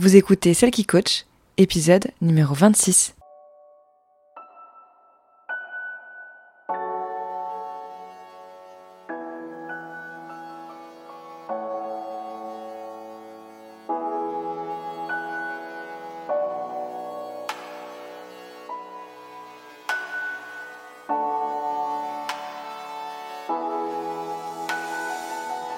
Vous 0.00 0.14
écoutez 0.14 0.54
Celle 0.54 0.70
qui 0.70 0.84
coach, 0.84 1.26
épisode 1.56 2.12
numéro 2.20 2.54
26. 2.54 3.16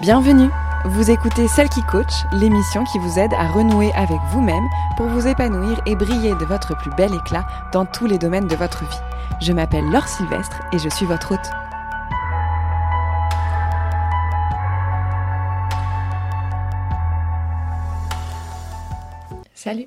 Bienvenue 0.03 0.51
vous 0.87 1.11
écoutez 1.11 1.47
Celle 1.47 1.69
qui 1.69 1.83
coach, 1.83 2.25
l'émission 2.33 2.85
qui 2.85 2.99
vous 2.99 3.19
aide 3.19 3.35
à 3.35 3.49
renouer 3.49 3.93
avec 3.93 4.19
vous-même 4.31 4.67
pour 4.97 5.09
vous 5.09 5.27
épanouir 5.27 5.79
et 5.85 5.95
briller 5.95 6.31
de 6.31 6.45
votre 6.47 6.75
plus 6.75 6.91
bel 6.97 7.15
éclat 7.15 7.47
dans 7.73 7.85
tous 7.85 8.07
les 8.07 8.17
domaines 8.17 8.47
de 8.47 8.57
votre 8.57 8.85
vie. 8.89 8.97
Je 9.43 9.53
m'appelle 9.53 9.85
Laure 9.91 10.09
Sylvestre 10.09 10.63
et 10.73 10.79
je 10.79 10.89
suis 10.89 11.05
votre 11.05 11.33
hôte. 11.33 11.51
Salut 19.55 19.87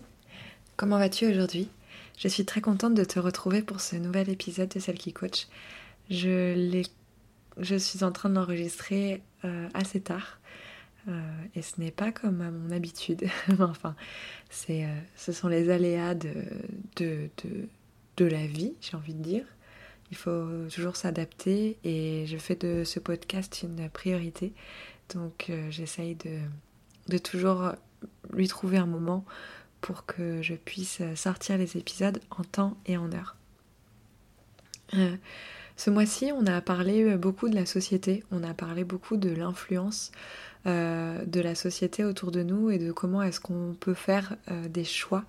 Comment 0.76 1.00
vas-tu 1.00 1.28
aujourd'hui? 1.28 1.70
Je 2.20 2.28
suis 2.28 2.46
très 2.46 2.62
contente 2.62 2.94
de 2.94 3.04
te 3.04 3.18
retrouver 3.18 3.64
pour 3.64 3.82
ce 3.82 3.96
nouvel 3.96 4.30
épisode 4.30 4.70
de 4.70 4.80
Celle 4.80 5.00
qui 5.00 5.12
coach. 5.12 5.48
Je, 6.12 6.84
je 7.58 7.76
suis 7.76 8.04
en 8.04 8.12
train 8.12 8.30
de 8.30 8.36
l'enregistrer 8.36 9.24
euh, 9.44 9.68
assez 9.74 10.00
tard 10.00 10.38
euh, 11.08 11.44
et 11.56 11.62
ce 11.62 11.80
n'est 11.82 11.92
pas 11.92 12.12
comme 12.12 12.42
à 12.42 12.52
mon 12.52 12.72
habitude. 12.72 13.26
enfin, 13.60 13.96
c'est, 14.50 14.86
euh, 14.86 15.00
ce 15.16 15.32
sont 15.32 15.48
les 15.48 15.70
aléas 15.70 16.16
de, 16.16 16.34
de, 16.98 17.30
de, 18.18 18.26
la 18.26 18.46
vie, 18.46 18.74
j'ai 18.82 18.96
envie 18.96 19.14
de 19.14 19.22
dire. 19.22 19.46
Il 20.12 20.18
faut 20.18 20.48
toujours 20.74 20.96
s'adapter 20.96 21.78
et 21.84 22.26
je 22.28 22.38
fais 22.38 22.56
de 22.56 22.84
ce 22.84 23.00
podcast 23.00 23.64
une 23.64 23.90
priorité. 23.90 24.54
Donc 25.14 25.48
euh, 25.50 25.70
j'essaye 25.72 26.16
de, 26.16 26.40
de 27.10 27.18
toujours 27.18 27.72
lui 28.32 28.48
trouver 28.48 28.78
un 28.78 28.86
moment 28.86 29.26
pour 29.82 30.06
que 30.06 30.42
je 30.42 30.54
puisse 30.54 31.02
sortir 31.16 31.58
les 31.58 31.78
épisodes 31.78 32.22
en 32.30 32.44
temps 32.44 32.78
et 32.86 32.96
en 32.96 33.12
heure. 33.12 33.36
ce 35.76 35.90
mois-ci, 35.90 36.32
on 36.32 36.46
a 36.46 36.62
parlé 36.62 37.18
beaucoup 37.18 37.50
de 37.50 37.56
la 37.56 37.66
société, 37.66 38.24
on 38.32 38.44
a 38.44 38.54
parlé 38.54 38.86
beaucoup 38.86 39.18
de 39.18 39.30
l'influence 39.30 40.12
euh, 40.66 41.26
de 41.26 41.42
la 41.42 41.56
société 41.56 42.06
autour 42.06 42.32
de 42.32 42.42
nous 42.42 42.70
et 42.70 42.78
de 42.78 42.92
comment 42.94 43.22
est-ce 43.22 43.42
qu'on 43.42 43.76
peut 43.78 43.94
faire 43.94 44.38
euh, 44.50 44.70
des 44.70 44.86
choix 44.86 45.26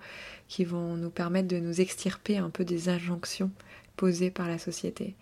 qui 0.47 0.63
vont 0.63 0.95
nous 0.95 1.09
permettre 1.09 1.49
de 1.49 1.57
nous 1.57 1.81
extirper 1.81 2.37
un 2.37 2.49
peu 2.49 2.63
des 2.63 2.87
injonctions 2.87 3.51
posées 3.97 4.31
par 4.31 4.47
la 4.47 4.57
société. 4.57 5.15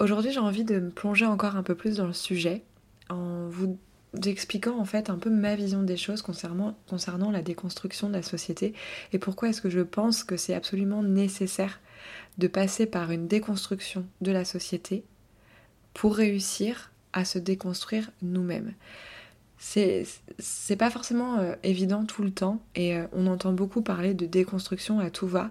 Aujourd'hui 0.00 0.32
j'ai 0.32 0.40
envie 0.40 0.64
de 0.64 0.80
me 0.80 0.90
plonger 0.90 1.24
encore 1.24 1.54
un 1.54 1.62
peu 1.62 1.76
plus 1.76 1.98
dans 1.98 2.08
le 2.08 2.12
sujet 2.12 2.62
en 3.08 3.46
vous 3.48 3.78
expliquant 4.24 4.78
en 4.78 4.84
fait 4.84 5.08
un 5.08 5.18
peu 5.18 5.30
ma 5.30 5.54
vision 5.54 5.84
des 5.84 5.96
choses 5.96 6.22
concernant, 6.22 6.76
concernant 6.88 7.30
la 7.30 7.42
déconstruction 7.42 8.08
de 8.08 8.14
la 8.14 8.22
société 8.22 8.74
et 9.12 9.18
pourquoi 9.18 9.50
est-ce 9.50 9.60
que 9.60 9.70
je 9.70 9.82
pense 9.82 10.24
que 10.24 10.36
c'est 10.36 10.54
absolument 10.54 11.04
nécessaire 11.04 11.80
de 12.38 12.48
passer 12.48 12.86
par 12.86 13.10
une 13.12 13.28
déconstruction 13.28 14.04
de 14.20 14.32
la 14.32 14.44
société 14.44 15.04
pour 15.94 16.16
réussir 16.16 16.90
à 17.16 17.24
se 17.24 17.38
déconstruire 17.38 18.10
nous-mêmes. 18.22 18.74
C'est, 19.58 20.04
pas 20.78 20.90
forcément 20.90 21.38
euh, 21.38 21.54
évident 21.62 22.04
tout 22.04 22.22
le 22.22 22.30
temps 22.30 22.60
et 22.74 22.94
euh, 22.94 23.06
on 23.12 23.26
entend 23.26 23.54
beaucoup 23.54 23.80
parler 23.80 24.12
de 24.12 24.26
déconstruction 24.26 25.00
à 25.00 25.08
tout 25.08 25.26
va 25.26 25.50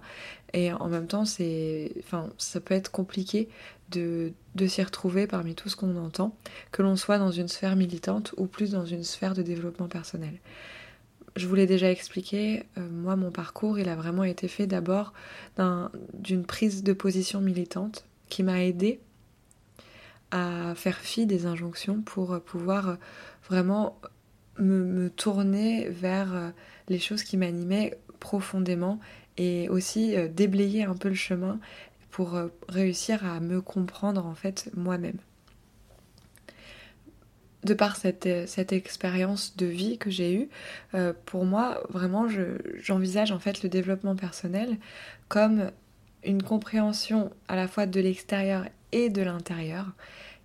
et 0.52 0.72
en 0.72 0.86
même 0.86 1.08
temps 1.08 1.24
c'est 1.24 1.90
ça 2.38 2.60
peut 2.60 2.74
être 2.74 2.92
compliqué 2.92 3.48
de, 3.90 4.32
de 4.54 4.66
s'y 4.68 4.80
retrouver 4.80 5.26
parmi 5.26 5.56
tout 5.56 5.68
ce 5.68 5.74
qu'on 5.74 5.96
entend 5.96 6.36
que 6.70 6.82
l'on 6.82 6.94
soit 6.94 7.18
dans 7.18 7.32
une 7.32 7.48
sphère 7.48 7.74
militante 7.74 8.32
ou 8.36 8.46
plus 8.46 8.70
dans 8.70 8.86
une 8.86 9.02
sphère 9.02 9.34
de 9.34 9.42
développement 9.42 9.88
personnel. 9.88 10.38
Je 11.34 11.48
vous 11.48 11.56
l'ai 11.56 11.66
déjà 11.66 11.90
expliqué, 11.90 12.62
euh, 12.78 12.88
moi 12.88 13.16
mon 13.16 13.32
parcours 13.32 13.76
il 13.80 13.88
a 13.88 13.96
vraiment 13.96 14.24
été 14.24 14.46
fait 14.46 14.68
d'abord 14.68 15.14
d'une 16.14 16.44
prise 16.46 16.84
de 16.84 16.92
position 16.92 17.40
militante 17.40 18.04
qui 18.28 18.44
m'a 18.44 18.62
aidé 18.62 19.00
à 20.30 20.74
faire 20.74 20.98
fi 20.98 21.26
des 21.26 21.46
injonctions 21.46 22.02
pour 22.02 22.40
pouvoir 22.40 22.98
vraiment 23.48 23.98
me, 24.58 25.10
tourner 25.10 25.88
vers 25.88 26.34
euh, 26.34 26.50
les 26.88 26.98
choses 26.98 27.22
qui 27.22 27.36
m'animaient 27.36 27.98
profondément 28.20 29.00
et 29.36 29.68
aussi 29.68 30.16
euh, 30.16 30.28
déblayer 30.28 30.84
un 30.84 30.94
peu 30.94 31.08
le 31.08 31.14
chemin 31.14 31.58
pour 32.10 32.34
euh, 32.34 32.48
réussir 32.68 33.24
à 33.26 33.40
me 33.40 33.60
comprendre 33.60 34.26
en 34.26 34.34
fait 34.34 34.70
moi-même. 34.74 35.18
De 37.64 37.74
par 37.74 37.96
cette, 37.96 38.28
cette 38.46 38.72
expérience 38.72 39.56
de 39.56 39.66
vie 39.66 39.98
que 39.98 40.08
j'ai 40.08 40.32
eue, 40.36 40.48
pour 41.24 41.44
moi, 41.44 41.82
vraiment, 41.88 42.28
j'envisage 42.76 43.32
en 43.32 43.40
fait 43.40 43.64
le 43.64 43.68
développement 43.68 44.14
personnel 44.14 44.76
comme 45.26 45.72
une 46.22 46.44
compréhension 46.44 47.32
à 47.48 47.56
la 47.56 47.66
fois 47.66 47.86
de 47.86 47.98
l'extérieur 47.98 48.66
et 48.92 49.10
de 49.10 49.22
l'intérieur 49.22 49.86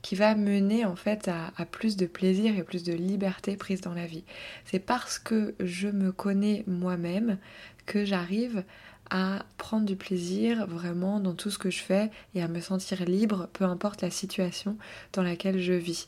qui 0.02 0.16
va 0.16 0.36
mener 0.36 0.86
en 0.86 0.96
fait 0.96 1.30
à, 1.30 1.66
plus 1.66 1.96
de 1.96 2.06
plaisir 2.06 2.58
et 2.58 2.64
plus 2.64 2.84
de 2.84 2.94
liberté 2.94 3.56
prise 3.56 3.82
dans 3.82 3.94
la 3.94 4.08
vie. 4.08 4.24
C'est 4.66 4.80
parce 4.80 5.20
que 5.20 5.54
je 5.60 5.88
me 5.88 6.12
connais 6.12 6.64
moi-même 6.68 7.38
que 7.86 8.06
j'arrive 8.06 8.64
à 9.12 9.44
prendre 9.58 9.86
du 9.86 9.98
plaisir 9.98 10.66
vraiment 10.68 11.20
dans 11.20 11.34
tout 11.34 11.50
ce 11.50 11.58
que 11.58 11.70
je 11.70 11.82
fais 11.82 12.10
et 12.34 12.42
à 12.42 12.48
me 12.48 12.62
sentir 12.62 13.04
libre, 13.04 13.50
peu 13.52 13.66
importe 13.66 14.02
la 14.02 14.10
situation 14.10 14.78
dans 15.12 15.22
laquelle 15.22 15.60
je 15.60 15.74
vis. 15.74 16.08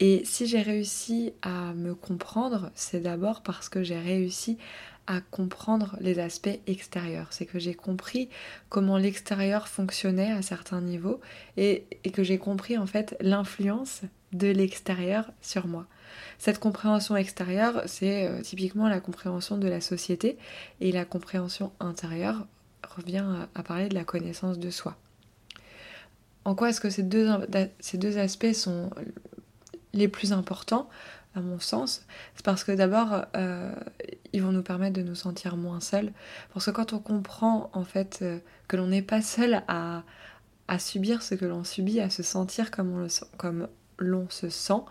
Et 0.00 0.22
si 0.26 0.46
j'ai 0.46 0.60
réussi 0.60 1.32
à 1.40 1.72
me 1.72 1.94
comprendre, 1.94 2.70
c'est 2.74 3.00
d'abord 3.00 3.42
parce 3.42 3.70
que 3.70 3.82
j'ai 3.82 3.98
réussi 3.98 4.58
à 5.06 5.20
comprendre 5.20 5.96
les 6.00 6.18
aspects 6.18 6.60
extérieurs. 6.66 7.28
C'est 7.30 7.46
que 7.46 7.58
j'ai 7.58 7.74
compris 7.74 8.28
comment 8.68 8.96
l'extérieur 8.96 9.68
fonctionnait 9.68 10.32
à 10.32 10.42
certains 10.42 10.80
niveaux 10.80 11.20
et, 11.56 11.86
que 12.12 12.22
j'ai 12.22 12.38
compris 12.38 12.78
en 12.78 12.86
fait 12.86 13.16
l'influence 13.20 14.02
de 14.32 14.48
l'extérieur 14.48 15.30
sur 15.40 15.66
moi. 15.66 15.86
Cette 16.38 16.58
compréhension 16.58 17.16
extérieure, 17.16 17.82
c'est 17.86 18.26
euh, 18.26 18.40
typiquement 18.42 18.88
la 18.88 19.00
compréhension 19.00 19.58
de 19.58 19.68
la 19.68 19.80
société 19.80 20.38
et 20.80 20.92
la 20.92 21.04
compréhension 21.04 21.72
intérieure 21.80 22.46
revient 22.96 23.24
à, 23.54 23.62
parler 23.62 23.88
de 23.88 23.94
la 23.94 24.04
connaissance 24.04 24.58
de 24.58 24.70
soi. 24.70 24.96
En 26.44 26.54
quoi 26.54 26.70
est-ce 26.70 26.80
que 26.80 26.90
ces 26.90 27.02
deux, 27.02 27.28
ces 27.80 27.98
deux 27.98 28.18
aspects 28.18 28.52
sont 28.52 28.90
les 29.92 30.08
plus 30.08 30.32
importants? 30.32 30.88
À 31.34 31.40
mon 31.40 31.58
sens, 31.58 32.04
c'est 32.34 32.44
parce 32.44 32.64
que 32.64 32.72
d'abord, 32.72 33.24
euh, 33.36 33.74
ils 34.32 34.42
vont 34.42 34.52
nous 34.52 34.62
permettre 34.62 34.94
de 34.94 35.02
nous 35.02 35.14
sentir 35.14 35.56
moins 35.56 35.80
seuls. 35.80 36.12
Parce 36.52 36.66
que 36.66 36.70
quand 36.70 36.92
on 36.92 36.98
comprend 36.98 37.70
en 37.72 37.84
fait 37.84 38.18
euh, 38.22 38.38
que 38.68 38.76
l'on 38.76 38.88
n'est 38.88 39.02
pas 39.02 39.22
seul 39.22 39.62
à, 39.68 40.02
à, 40.68 40.78
subir 40.78 41.22
ce 41.22 41.34
que 41.34 41.46
l'on 41.46 41.64
subit, 41.64 42.00
à 42.00 42.10
se 42.10 42.22
sentir 42.22 42.70
comme 42.70 42.92
on, 42.92 42.98
le, 42.98 43.08
comme 43.38 43.68
l'on 43.98 44.28
se 44.28 44.50
sent, 44.50 44.82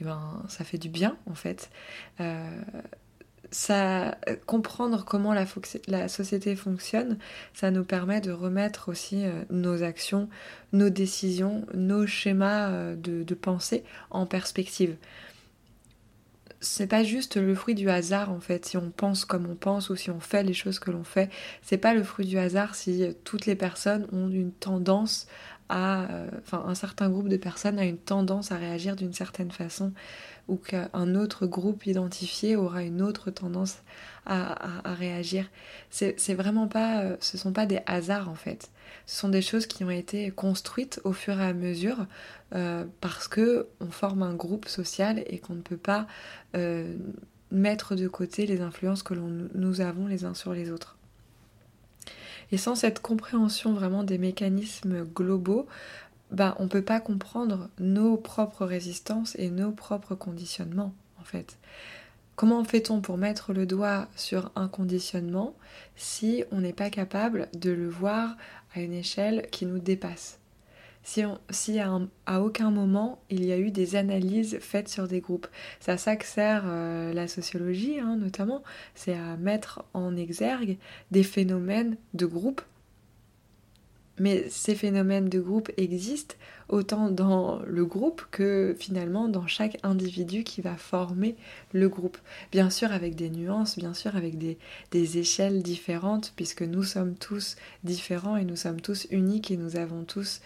eh 0.00 0.04
ben, 0.04 0.42
ça 0.48 0.64
fait 0.64 0.78
du 0.78 0.88
bien 0.88 1.16
en 1.26 1.34
fait. 1.34 1.70
Euh, 2.20 2.62
ça, 3.50 4.16
comprendre 4.46 5.04
comment 5.04 5.34
la, 5.34 6.08
société 6.08 6.56
fonctionne, 6.56 7.18
ça 7.52 7.70
nous 7.70 7.84
permet 7.84 8.22
de 8.22 8.30
remettre 8.30 8.88
aussi 8.88 9.24
nos 9.50 9.82
actions, 9.82 10.30
nos 10.72 10.88
décisions, 10.88 11.66
nos 11.74 12.06
schémas 12.06 12.94
de 12.94 13.34
pensée 13.34 13.84
en 14.08 14.24
perspective 14.24 14.96
c'est 16.62 16.86
pas 16.86 17.02
juste 17.02 17.36
le 17.36 17.54
fruit 17.54 17.74
du 17.74 17.90
hasard 17.90 18.30
en 18.30 18.40
fait, 18.40 18.64
si 18.64 18.76
on 18.76 18.90
pense 18.90 19.24
comme 19.24 19.46
on 19.50 19.56
pense 19.56 19.90
ou 19.90 19.96
si 19.96 20.10
on 20.10 20.20
fait 20.20 20.42
les 20.44 20.54
choses 20.54 20.78
que 20.78 20.90
l'on 20.90 21.04
fait. 21.04 21.28
C'est 21.60 21.76
pas 21.76 21.92
le 21.92 22.02
fruit 22.02 22.26
du 22.26 22.38
hasard 22.38 22.74
si 22.74 23.14
toutes 23.24 23.46
les 23.46 23.56
personnes 23.56 24.06
ont 24.12 24.30
une 24.30 24.52
tendance 24.52 25.26
à. 25.68 26.04
Euh, 26.10 26.28
enfin, 26.38 26.64
un 26.66 26.74
certain 26.74 27.10
groupe 27.10 27.28
de 27.28 27.36
personnes 27.36 27.78
a 27.78 27.84
une 27.84 27.98
tendance 27.98 28.52
à 28.52 28.56
réagir 28.56 28.96
d'une 28.96 29.12
certaine 29.12 29.50
façon 29.50 29.92
ou 30.48 30.56
qu'un 30.56 31.14
autre 31.14 31.46
groupe 31.46 31.86
identifié 31.86 32.56
aura 32.56 32.82
une 32.82 33.00
autre 33.00 33.30
tendance 33.30 33.78
à, 34.26 34.82
réagir. 34.84 35.46
C'est 35.90 36.34
vraiment 36.34 36.68
pas. 36.68 37.02
Euh, 37.02 37.16
ce 37.20 37.36
sont 37.36 37.52
pas 37.52 37.66
des 37.66 37.80
hasards 37.86 38.28
en 38.28 38.34
fait. 38.34 38.70
Ce 39.06 39.18
sont 39.18 39.28
des 39.28 39.42
choses 39.42 39.66
qui 39.66 39.82
ont 39.84 39.90
été 39.90 40.30
construites 40.30 41.00
au 41.04 41.12
fur 41.12 41.40
et 41.40 41.44
à 41.44 41.52
mesure 41.52 42.06
euh, 42.54 42.84
parce 43.00 43.26
que 43.26 43.66
on 43.80 43.90
forme 43.90 44.22
un 44.22 44.34
groupe 44.34 44.68
social 44.68 45.22
et 45.26 45.38
qu'on 45.38 45.54
ne 45.54 45.60
peut 45.60 45.76
pas 45.76 46.06
euh, 46.54 46.94
mettre 47.50 47.96
de 47.96 48.06
côté 48.06 48.46
les 48.46 48.60
influences 48.60 49.02
que 49.02 49.14
nous 49.14 49.80
avons 49.80 50.06
les 50.06 50.24
uns 50.24 50.34
sur 50.34 50.52
les 50.52 50.70
autres. 50.70 50.96
Et 52.52 52.58
sans 52.58 52.74
cette 52.74 53.00
compréhension 53.00 53.72
vraiment 53.72 54.04
des 54.04 54.18
mécanismes 54.18 55.04
globaux, 55.04 55.66
bah, 56.32 56.56
on 56.58 56.64
ne 56.64 56.68
peut 56.68 56.82
pas 56.82 56.98
comprendre 56.98 57.68
nos 57.78 58.16
propres 58.16 58.64
résistances 58.64 59.36
et 59.38 59.50
nos 59.50 59.70
propres 59.70 60.14
conditionnements, 60.14 60.94
en 61.20 61.24
fait. 61.24 61.58
comment 62.36 62.64
fait-on 62.64 63.00
pour 63.00 63.18
mettre 63.18 63.52
le 63.52 63.66
doigt 63.66 64.08
sur 64.16 64.50
un 64.56 64.66
conditionnement 64.66 65.54
si 65.94 66.44
on 66.50 66.60
n'est 66.62 66.72
pas 66.72 66.90
capable 66.90 67.48
de 67.54 67.70
le 67.70 67.88
voir 67.88 68.36
à 68.74 68.80
une 68.80 68.94
échelle 68.94 69.46
qui 69.50 69.66
nous 69.66 69.78
dépasse? 69.78 70.38
Si, 71.04 71.78
à, 71.80 72.40
aucun 72.40 72.70
moment 72.70 73.20
il 73.28 73.44
y 73.44 73.52
a 73.52 73.58
eu 73.58 73.70
des 73.70 73.96
analyses 73.96 74.58
faites 74.60 74.88
sur 74.88 75.08
des 75.08 75.20
groupes. 75.20 75.48
C'est 75.80 75.90
à 75.90 75.98
ça 75.98 76.16
que 76.16 76.24
sert 76.24 76.62
euh, 76.64 77.12
la 77.12 77.26
sociologie, 77.26 77.98
hein, 77.98 78.16
notamment, 78.16 78.62
c'est 78.94 79.14
à 79.14 79.36
mettre 79.36 79.84
en 79.94 80.16
exergue 80.16 80.78
des 81.10 81.24
phénomènes 81.24 81.96
de 82.14 82.24
groupe 82.24 82.62
mais 84.22 84.46
ces 84.50 84.76
phénomènes 84.76 85.28
de 85.28 85.40
groupe 85.40 85.72
existent 85.76 86.36
autant 86.68 87.10
dans 87.10 87.60
le 87.66 87.84
groupe 87.84 88.22
que 88.30 88.76
finalement 88.78 89.26
dans 89.26 89.48
chaque 89.48 89.78
individu 89.82 90.44
qui 90.44 90.60
va 90.60 90.76
former 90.76 91.34
le 91.72 91.88
groupe. 91.88 92.16
Bien 92.52 92.70
sûr 92.70 92.92
avec 92.92 93.16
des 93.16 93.30
nuances, 93.30 93.76
bien 93.76 93.94
sûr 93.94 94.14
avec 94.14 94.38
des, 94.38 94.58
échelles 95.18 95.60
différentes, 95.64 96.32
puisque 96.36 96.62
nous 96.62 96.84
sommes 96.84 97.16
tous 97.16 97.56
différents 97.82 98.36
et 98.36 98.44
nous 98.44 98.54
sommes 98.54 98.80
tous 98.80 99.08
uniques 99.10 99.50
et 99.50 99.56
nous 99.56 99.74
avons 99.74 100.04
tous, 100.04 100.40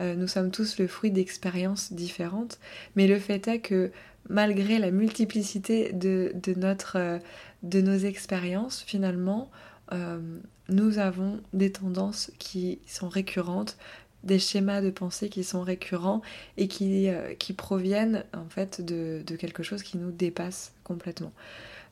euh, 0.00 0.16
nous 0.16 0.26
sommes 0.26 0.50
tous 0.50 0.80
le 0.80 0.88
fruit 0.88 1.12
d'expériences 1.12 1.92
différentes. 1.92 2.58
Mais 2.96 3.06
le 3.06 3.20
fait 3.20 3.46
est 3.46 3.60
que 3.60 3.92
malgré 4.28 4.80
la 4.80 4.90
multiplicité 4.90 5.92
de, 5.92 6.32
notre, 6.56 6.96
euh, 6.96 7.18
de 7.62 7.80
nos 7.80 7.96
expériences, 7.96 8.82
finalement, 8.82 9.52
euh, 9.92 10.38
nous 10.68 10.98
avons 10.98 11.40
des 11.52 11.72
tendances 11.72 12.30
qui 12.38 12.78
sont 12.86 13.08
récurrentes, 13.08 13.76
des 14.22 14.38
schémas 14.38 14.82
de 14.82 14.90
pensée 14.90 15.28
qui 15.28 15.44
sont 15.44 15.62
récurrents 15.62 16.22
et 16.56 16.68
qui, 16.68 17.08
euh, 17.08 17.34
qui 17.34 17.52
proviennent 17.52 18.24
en 18.34 18.48
fait 18.48 18.84
de, 18.84 19.22
quelque 19.36 19.62
chose 19.62 19.82
qui 19.82 19.98
nous 19.98 20.10
dépasse 20.10 20.72
complètement. 20.84 21.32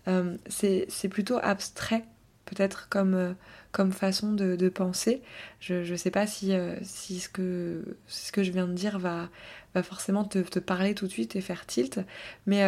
Euh, 0.06 0.36
c'est 0.48 1.08
plutôt 1.08 1.38
abstrait 1.42 2.04
peut-être 2.44 2.88
comme, 2.88 3.34
comme 3.72 3.92
façon 3.92 4.32
de, 4.32 4.68
penser. 4.68 5.22
Je 5.60 5.90
ne 5.90 5.96
sais 5.96 6.10
pas 6.10 6.26
si, 6.26 6.52
si 6.82 7.20
ce, 7.20 7.28
que, 7.28 7.98
ce 8.06 8.32
que 8.32 8.42
je 8.42 8.52
viens 8.52 8.66
de 8.66 8.72
dire 8.72 8.98
va, 8.98 9.28
va 9.74 9.82
forcément 9.82 10.24
te, 10.24 10.38
te, 10.38 10.58
parler 10.58 10.94
tout 10.94 11.06
de 11.06 11.12
suite 11.12 11.36
et 11.36 11.42
faire 11.42 11.66
tilt, 11.66 12.00
mais 12.46 12.62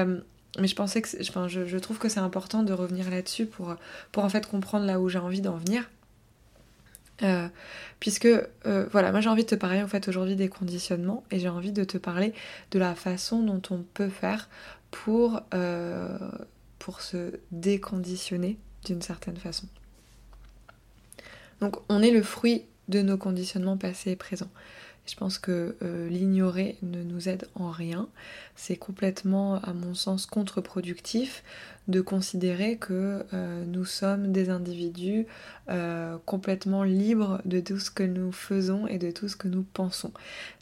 mais 0.58 0.66
je 0.66 0.74
pensais 0.74 1.00
que, 1.02 1.08
je, 1.08 1.78
trouve 1.78 1.98
que 1.98 2.08
c'est 2.08 2.20
important 2.20 2.62
de 2.62 2.72
revenir 2.72 3.10
là-dessus 3.10 3.46
pour, 3.46 3.76
en 4.16 4.28
fait 4.28 4.46
comprendre 4.46 4.86
là 4.86 5.00
où 5.00 5.08
j'ai 5.08 5.18
envie 5.18 5.40
d'en 5.40 5.56
venir. 5.56 5.88
Euh, 7.22 7.48
puisque 8.00 8.24
euh, 8.26 8.86
voilà, 8.90 9.12
moi 9.12 9.20
j'ai 9.20 9.28
envie 9.28 9.44
de 9.44 9.48
te 9.48 9.54
parler 9.54 9.84
fait 9.86 10.08
aujourd'hui 10.08 10.36
des 10.36 10.48
conditionnements 10.48 11.22
et 11.30 11.38
j'ai 11.38 11.50
envie 11.50 11.70
de 11.70 11.84
te 11.84 11.98
parler 11.98 12.32
de 12.70 12.78
la 12.78 12.94
façon 12.94 13.42
dont 13.42 13.60
on 13.68 13.82
peut 13.92 14.08
faire 14.08 14.48
pour, 14.90 15.42
euh, 15.52 16.18
pour 16.78 17.02
se 17.02 17.38
déconditionner 17.52 18.56
d'une 18.86 19.02
certaine 19.02 19.36
façon. 19.36 19.66
Donc 21.60 21.76
on 21.90 22.02
est 22.02 22.10
le 22.10 22.22
fruit 22.22 22.64
de 22.88 23.02
nos 23.02 23.18
conditionnements 23.18 23.76
passés 23.76 24.12
et 24.12 24.16
présents. 24.16 24.50
Je 25.06 25.16
pense 25.16 25.38
que 25.38 25.76
euh, 25.82 26.08
l'ignorer 26.08 26.76
ne 26.82 27.02
nous 27.02 27.28
aide 27.28 27.48
en 27.54 27.70
rien. 27.70 28.08
C'est 28.54 28.76
complètement, 28.76 29.56
à 29.56 29.72
mon 29.72 29.94
sens, 29.94 30.26
contre-productif 30.26 31.42
de 31.88 32.00
considérer 32.00 32.76
que 32.76 33.24
euh, 33.32 33.64
nous 33.64 33.84
sommes 33.84 34.30
des 34.30 34.50
individus 34.50 35.26
euh, 35.68 36.16
complètement 36.26 36.84
libres 36.84 37.40
de 37.44 37.60
tout 37.60 37.78
ce 37.78 37.90
que 37.90 38.04
nous 38.04 38.30
faisons 38.30 38.86
et 38.86 38.98
de 38.98 39.10
tout 39.10 39.28
ce 39.28 39.36
que 39.36 39.48
nous 39.48 39.64
pensons. 39.74 40.12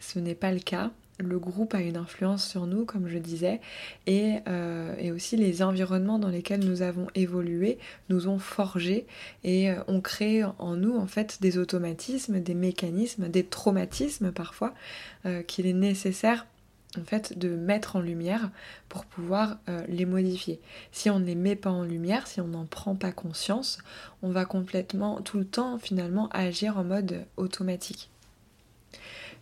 Ce 0.01 0.19
n'est 0.19 0.35
pas 0.35 0.53
le 0.53 0.61
cas 0.61 0.91
le 1.19 1.39
groupe 1.39 1.75
a 1.75 1.81
une 1.81 1.97
influence 1.97 2.47
sur 2.47 2.67
nous, 2.67 2.85
comme 2.85 3.09
je 3.09 3.19
disais, 3.19 3.61
euh, 4.09 4.95
et, 4.99 5.11
aussi 5.11 5.37
les 5.37 5.63
environnements 5.63 6.19
dans 6.19 6.29
lesquels 6.29 6.65
nous 6.65 6.83
avons 6.83 7.09
évolué 7.15 7.79
nous 8.09 8.29
ont 8.29 8.39
forgé 8.39 9.07
et 9.45 9.71
euh, 9.71 9.83
ont 9.89 10.01
créé 10.01 10.45
en 10.45 10.77
nous 10.77 10.97
en 10.97 11.07
fait 11.07 11.39
des 11.41 11.59
automatismes, 11.59 12.41
des 12.41 12.55
mécanismes, 12.55 13.29
des 13.29 13.45
traumatismes 13.45 14.33
parfois 14.33 14.75
euh, 15.27 15.43
qu'il 15.43 15.67
est 15.67 15.73
nécessaire 15.73 16.47
en 16.99 17.05
fait 17.05 17.39
de 17.39 17.49
mettre 17.51 17.97
en 17.97 18.01
lumière 18.01 18.51
pour 18.89 19.05
pouvoir 19.05 19.59
les 19.89 20.07
modifier. 20.07 20.59
Si 20.91 21.11
on 21.11 21.21
ne 21.21 21.27
les 21.27 21.35
met 21.35 21.55
pas 21.55 21.71
en 21.71 21.83
lumière, 21.83 22.27
si 22.27 22.41
on 22.41 22.49
n'en 22.49 22.65
prend 22.65 22.95
pas 22.95 23.13
conscience, 23.13 23.79
on 24.23 24.31
va 24.31 24.47
complètement 24.47 25.21
tout 25.21 25.37
le 25.37 25.45
temps 25.45 25.79
finalement 25.79 26.31
agir 26.31 26.79
en 26.79 26.85
mode 26.85 27.27
automatique 27.37 28.09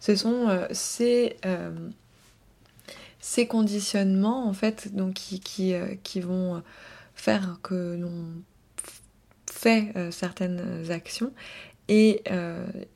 ce 0.00 0.14
sont 0.14 0.48
euh, 0.48 0.66
euh, 1.44 1.90
ces, 3.20 3.46
conditionnements 3.46 4.46
en 4.46 4.52
fait 4.52 4.94
donc, 4.94 5.14
qui, 5.14 5.74
euh, 5.74 5.94
vont 6.16 6.62
faire 7.14 7.58
que 7.62 7.96
l'on 7.96 8.26
fait 9.50 9.92
certaines 10.10 10.90
actions 10.90 11.32
et, 11.88 12.22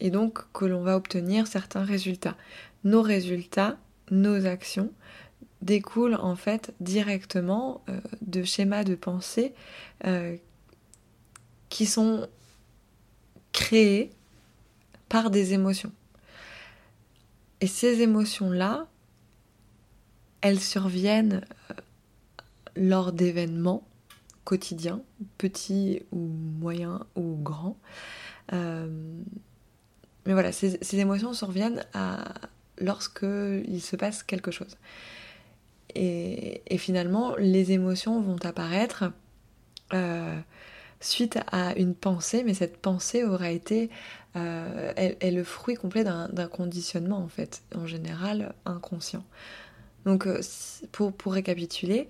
donc 0.00 0.40
que 0.52 0.66
l'on 0.66 0.82
va 0.82 0.96
obtenir 0.96 1.46
certains 1.46 1.84
résultats. 1.84 2.36
Nos 2.84 3.02
résultats, 3.02 3.78
nos 4.10 4.46
actions 4.46 4.92
découlent 5.62 6.16
en 6.16 6.36
fait 6.36 6.72
directement 6.80 7.82
de 8.20 8.42
schémas 8.42 8.84
de 8.84 8.94
pensée 8.94 9.54
qui 11.70 11.86
sont 11.86 12.28
créés 13.52 14.10
par 15.08 15.30
des 15.30 15.54
émotions. 15.54 15.92
Et 17.60 17.66
ces 17.66 18.00
émotions-là, 18.00 18.86
elles 20.40 20.60
surviennent 20.60 21.44
euh, 21.70 21.74
lors 22.76 23.12
d'événements 23.12 23.86
quotidiens, 24.44 25.02
petits 25.38 26.02
ou 26.12 26.18
moyens 26.18 27.00
ou 27.14 27.36
grands. 27.36 27.76
Euh, 28.52 28.88
mais 30.26 30.32
voilà, 30.32 30.52
ces, 30.52 30.78
émotions 30.98 31.32
surviennent 31.32 31.84
à, 31.94 32.34
lorsqu'il 32.78 33.80
se 33.80 33.96
passe 33.96 34.22
quelque 34.22 34.50
chose. 34.50 34.76
Et, 35.94 36.62
finalement, 36.78 37.34
les 37.36 37.72
émotions 37.72 38.20
vont 38.20 38.38
apparaître 38.44 39.12
euh, 39.92 40.38
suite 41.00 41.38
à 41.50 41.74
une 41.76 41.94
pensée, 41.94 42.44
mais 42.44 42.54
cette 42.54 42.76
pensée 42.76 43.24
aura 43.24 43.50
été 43.50 43.90
euh, 44.36 44.92
le 45.22 45.42
fruit 45.42 45.74
complet 45.74 46.04
d'un 46.04 46.48
conditionnement 46.48 47.18
en 47.18 47.28
fait, 47.28 47.62
en 47.74 47.86
général 47.86 48.54
inconscient. 48.66 49.24
Donc 50.04 50.26
euh, 50.26 50.40
pour, 50.92 51.12
pour 51.12 51.32
récapituler, 51.32 52.08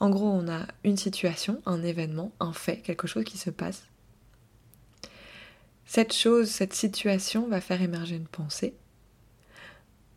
en 0.00 0.10
gros 0.10 0.28
on 0.28 0.48
a 0.48 0.66
une 0.84 0.96
situation, 0.96 1.60
un 1.66 1.82
événement, 1.82 2.32
un 2.40 2.52
fait, 2.52 2.78
quelque 2.78 3.06
chose 3.06 3.24
qui 3.24 3.38
se 3.38 3.50
passe. 3.50 3.84
Cette 5.84 6.14
chose, 6.14 6.48
cette 6.48 6.74
situation 6.74 7.48
va 7.48 7.60
faire 7.60 7.82
émerger 7.82 8.16
une 8.16 8.28
pensée. 8.28 8.74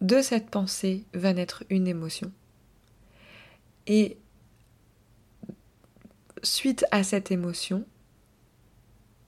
De 0.01 0.21
cette 0.21 0.49
pensée 0.49 1.03
va 1.13 1.33
naître 1.33 1.63
une 1.69 1.87
émotion. 1.87 2.31
Et 3.87 4.17
suite 6.43 6.85
à 6.91 7.03
cette 7.03 7.31
émotion, 7.31 7.85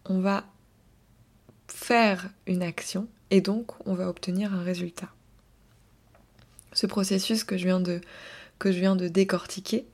on 0.05 0.19
va 0.19 0.45
faire 1.67 2.29
une 2.47 2.63
action 2.63 3.07
et 3.31 3.41
donc 3.41 3.71
on 3.85 3.93
va 3.93 4.07
obtenir 4.07 4.53
un 4.53 4.63
résultat. 4.63 5.09
Ce 6.73 6.85
processus 6.85 7.43
que 7.43 7.57
je 7.57 7.65
viens 7.65 7.79
de, 7.79 9.07
décortiquer, 9.07 9.85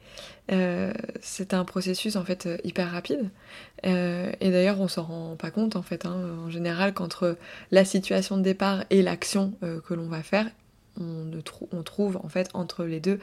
euh, 0.51 0.93
c'est 1.21 1.53
un 1.53 1.63
processus 1.63 2.15
en 2.15 2.25
fait 2.25 2.49
hyper 2.63 2.91
rapide 2.91 3.29
euh, 3.85 4.31
et 4.41 4.51
d'ailleurs 4.51 4.81
on 4.81 4.87
s'en 4.87 5.03
rend 5.03 5.35
pas 5.35 5.51
compte 5.51 5.75
en 5.75 5.81
fait 5.81 6.05
hein. 6.05 6.37
en 6.45 6.49
général 6.49 6.93
qu'entre 6.93 7.37
la 7.69 7.85
situation 7.85 8.37
de 8.37 8.41
départ 8.41 8.83
et 8.89 9.01
l'action 9.01 9.53
euh, 9.63 9.79
que 9.79 9.93
l'on 9.93 10.07
va 10.07 10.23
faire 10.23 10.47
on, 10.99 11.31
on, 11.71 11.83
trouve 11.83 12.17
en 12.17 12.27
fait 12.27 12.49
entre 12.53 12.83
les 12.83 12.99
deux 12.99 13.19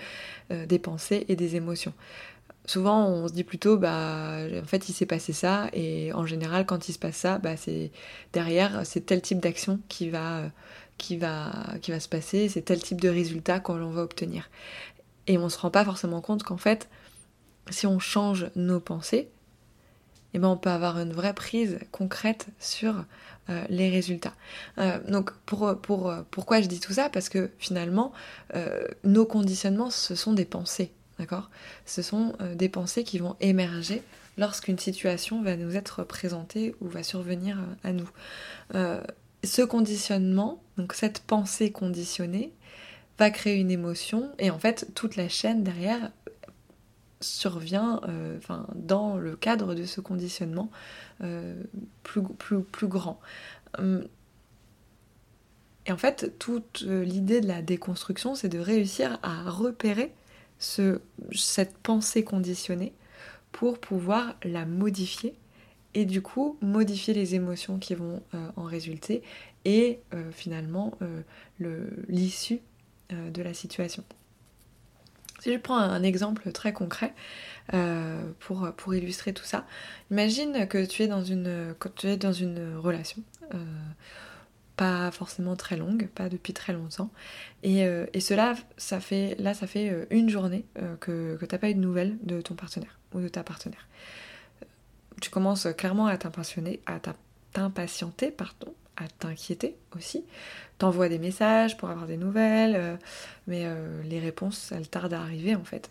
des 0.50 0.78
pensées 0.78 1.26
et 1.28 1.36
des 1.36 1.54
émotions 1.54 1.92
souvent 2.68 3.06
on 3.06 3.28
se 3.28 3.32
dit 3.32 3.44
plutôt 3.44 3.78
bah 3.78 4.36
en 4.62 4.66
fait 4.66 4.88
il 4.88 4.92
s'est 4.92 5.06
passé 5.06 5.32
ça 5.32 5.68
et 5.72 6.12
en 6.12 6.26
général 6.26 6.66
quand 6.66 6.88
il 6.88 6.92
se 6.92 6.98
passe 6.98 7.16
ça 7.16 7.38
bah 7.38 7.56
c'est 7.56 7.90
derrière 8.32 8.82
c'est 8.84 9.06
tel 9.06 9.22
type 9.22 9.40
d'action 9.40 9.80
qui 9.88 10.10
va 10.10 10.42
qui 10.98 11.16
va 11.16 11.50
qui 11.80 11.90
va 11.90 12.00
se 12.00 12.08
passer 12.08 12.48
c'est 12.48 12.62
tel 12.62 12.80
type 12.82 13.00
de 13.00 13.08
résultat 13.08 13.60
qu'on 13.60 13.90
va 13.90 14.02
obtenir 14.02 14.50
et 15.26 15.38
on 15.38 15.48
se 15.48 15.58
rend 15.58 15.70
pas 15.70 15.84
forcément 15.84 16.20
compte 16.20 16.42
qu'en 16.42 16.58
fait 16.58 16.88
si 17.70 17.86
on 17.86 17.98
change 17.98 18.50
nos 18.54 18.80
pensées 18.80 19.28
eh 20.34 20.38
ben 20.38 20.48
on 20.48 20.56
peut 20.56 20.70
avoir 20.70 20.98
une 20.98 21.12
vraie 21.12 21.34
prise 21.34 21.78
concrète 21.90 22.48
sur 22.58 23.04
euh, 23.48 23.64
les 23.70 23.88
résultats. 23.88 24.34
Euh, 24.76 24.98
donc 25.08 25.32
pour, 25.46 25.74
pour, 25.80 26.12
pourquoi 26.30 26.60
je 26.60 26.66
dis 26.68 26.80
tout 26.80 26.92
ça? 26.92 27.08
Parce 27.08 27.30
que 27.30 27.50
finalement, 27.58 28.12
euh, 28.54 28.86
nos 29.04 29.24
conditionnements, 29.24 29.88
ce 29.88 30.14
sont 30.14 30.34
des 30.34 30.44
pensées. 30.44 30.92
Ce 31.86 32.02
sont 32.02 32.34
euh, 32.40 32.54
des 32.54 32.68
pensées 32.68 33.04
qui 33.04 33.18
vont 33.18 33.36
émerger 33.40 34.02
lorsqu'une 34.36 34.78
situation 34.78 35.42
va 35.42 35.56
nous 35.56 35.76
être 35.76 36.04
présentée 36.04 36.74
ou 36.80 36.88
va 36.88 37.02
survenir 37.02 37.58
euh, 37.58 37.88
à 37.88 37.92
nous. 37.92 38.08
Euh, 38.74 39.02
ce 39.44 39.62
conditionnement, 39.62 40.62
donc 40.76 40.94
cette 40.94 41.20
pensée 41.20 41.70
conditionnée, 41.70 42.52
va 43.18 43.30
créer 43.30 43.56
une 43.56 43.70
émotion 43.70 44.30
et 44.38 44.50
en 44.50 44.58
fait 44.58 44.88
toute 44.94 45.16
la 45.16 45.28
chaîne 45.28 45.64
derrière 45.64 46.12
survient 47.20 48.00
dans 48.76 49.16
le 49.16 49.34
cadre 49.34 49.74
de 49.74 49.84
ce 49.84 50.00
conditionnement 50.00 50.70
plus 51.18 52.86
grand. 52.86 53.18
Hum, 53.76 54.06
et 55.86 55.90
en 55.90 55.96
fait, 55.96 56.38
toute 56.38 56.82
l'idée 56.82 57.40
de 57.40 57.48
la 57.48 57.60
déconstruction, 57.60 58.36
c'est 58.36 58.48
de 58.48 58.60
réussir 58.60 59.18
à 59.24 59.50
repérer 59.50 60.12
ce, 60.58 61.00
cette 61.32 61.76
pensée 61.78 62.24
conditionnée 62.24 62.92
pour 63.52 63.78
pouvoir 63.78 64.36
la 64.44 64.66
modifier 64.66 65.34
et 65.94 66.04
du 66.04 66.22
coup 66.22 66.56
modifier 66.60 67.14
les 67.14 67.34
émotions 67.34 67.78
qui 67.78 67.94
vont 67.94 68.22
euh, 68.34 68.48
en 68.56 68.64
résulter 68.64 69.22
et 69.64 70.00
euh, 70.14 70.30
finalement 70.32 70.96
euh, 71.02 71.90
l'issue 72.08 72.60
de 73.10 73.40
la 73.42 73.54
situation. 73.54 74.04
Si 75.40 75.50
je 75.50 75.58
prends 75.58 75.78
un 75.78 76.02
exemple 76.02 76.52
très 76.52 76.74
concret 76.74 77.14
pour, 78.38 78.70
pour, 78.76 78.94
illustrer 78.94 79.32
tout 79.32 79.44
ça, 79.44 79.66
imagine 80.10 80.68
que 80.68 80.84
tu 80.84 81.04
es 81.04 81.06
dans 81.06 81.22
une, 81.22 81.74
que 81.80 81.88
tu 81.88 82.08
es 82.08 82.18
dans 82.18 82.34
une 82.34 82.76
relation 82.76 83.22
pas 84.78 85.10
forcément 85.10 85.56
très 85.56 85.76
longue, 85.76 86.08
pas 86.08 86.30
depuis 86.30 86.54
très 86.54 86.72
longtemps. 86.72 87.10
Et, 87.62 87.80
et, 87.82 88.20
cela, 88.20 88.54
ça 88.78 89.00
fait, 89.00 89.36
là, 89.38 89.52
ça 89.52 89.66
fait 89.66 90.06
une 90.10 90.30
journée 90.30 90.64
que, 91.00 91.36
que 91.36 91.44
tu 91.44 91.54
n'as 91.54 91.58
pas 91.58 91.68
eu 91.68 91.74
de 91.74 91.80
nouvelles 91.80 92.16
de 92.22 92.40
ton 92.40 92.54
partenaire 92.54 92.98
ou 93.12 93.20
de 93.20 93.28
ta 93.28 93.42
partenaire 93.42 93.86
tu 95.20 95.30
commences 95.30 95.68
clairement 95.76 96.06
à 96.06 96.16
t'impatienter, 96.16 96.80
à 96.86 96.98
t'impatienter, 97.52 98.30
pardon, 98.30 98.72
à 98.96 99.08
t'inquiéter 99.08 99.76
aussi. 99.96 100.24
T'envoies 100.78 101.08
des 101.08 101.18
messages 101.18 101.76
pour 101.76 101.90
avoir 101.90 102.06
des 102.06 102.16
nouvelles, 102.16 102.76
euh, 102.76 102.96
mais 103.46 103.62
euh, 103.64 104.02
les 104.04 104.20
réponses, 104.20 104.72
elles 104.72 104.88
tardent 104.88 105.14
à 105.14 105.20
arriver 105.20 105.54
en 105.54 105.64
fait. 105.64 105.90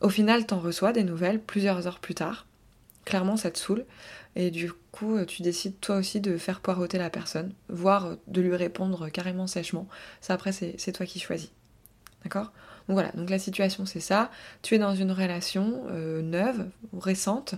Au 0.00 0.08
final, 0.08 0.46
t'en 0.46 0.58
reçois 0.58 0.92
des 0.92 1.04
nouvelles 1.04 1.40
plusieurs 1.40 1.86
heures 1.86 1.98
plus 1.98 2.14
tard. 2.14 2.46
Clairement, 3.04 3.36
ça 3.36 3.50
te 3.50 3.58
saoule. 3.58 3.84
Et 4.36 4.50
du 4.50 4.72
coup, 4.92 5.24
tu 5.24 5.42
décides 5.42 5.80
toi 5.80 5.96
aussi 5.96 6.20
de 6.20 6.36
faire 6.36 6.60
poireauter 6.60 6.98
la 6.98 7.10
personne, 7.10 7.52
voire 7.68 8.16
de 8.28 8.40
lui 8.40 8.54
répondre 8.54 9.08
carrément 9.08 9.46
sèchement. 9.46 9.88
Ça, 10.20 10.34
après, 10.34 10.52
c'est 10.52 10.92
toi 10.92 11.06
qui 11.06 11.18
choisis. 11.18 11.50
D'accord? 12.22 12.52
Donc 12.88 12.94
voilà, 12.94 13.12
donc 13.12 13.30
la 13.30 13.38
situation 13.38 13.86
c'est 13.86 14.00
ça. 14.00 14.30
Tu 14.62 14.74
es 14.74 14.78
dans 14.78 14.96
une 14.96 15.12
relation 15.12 15.84
euh, 15.90 16.22
neuve 16.22 16.68
récente, 16.98 17.54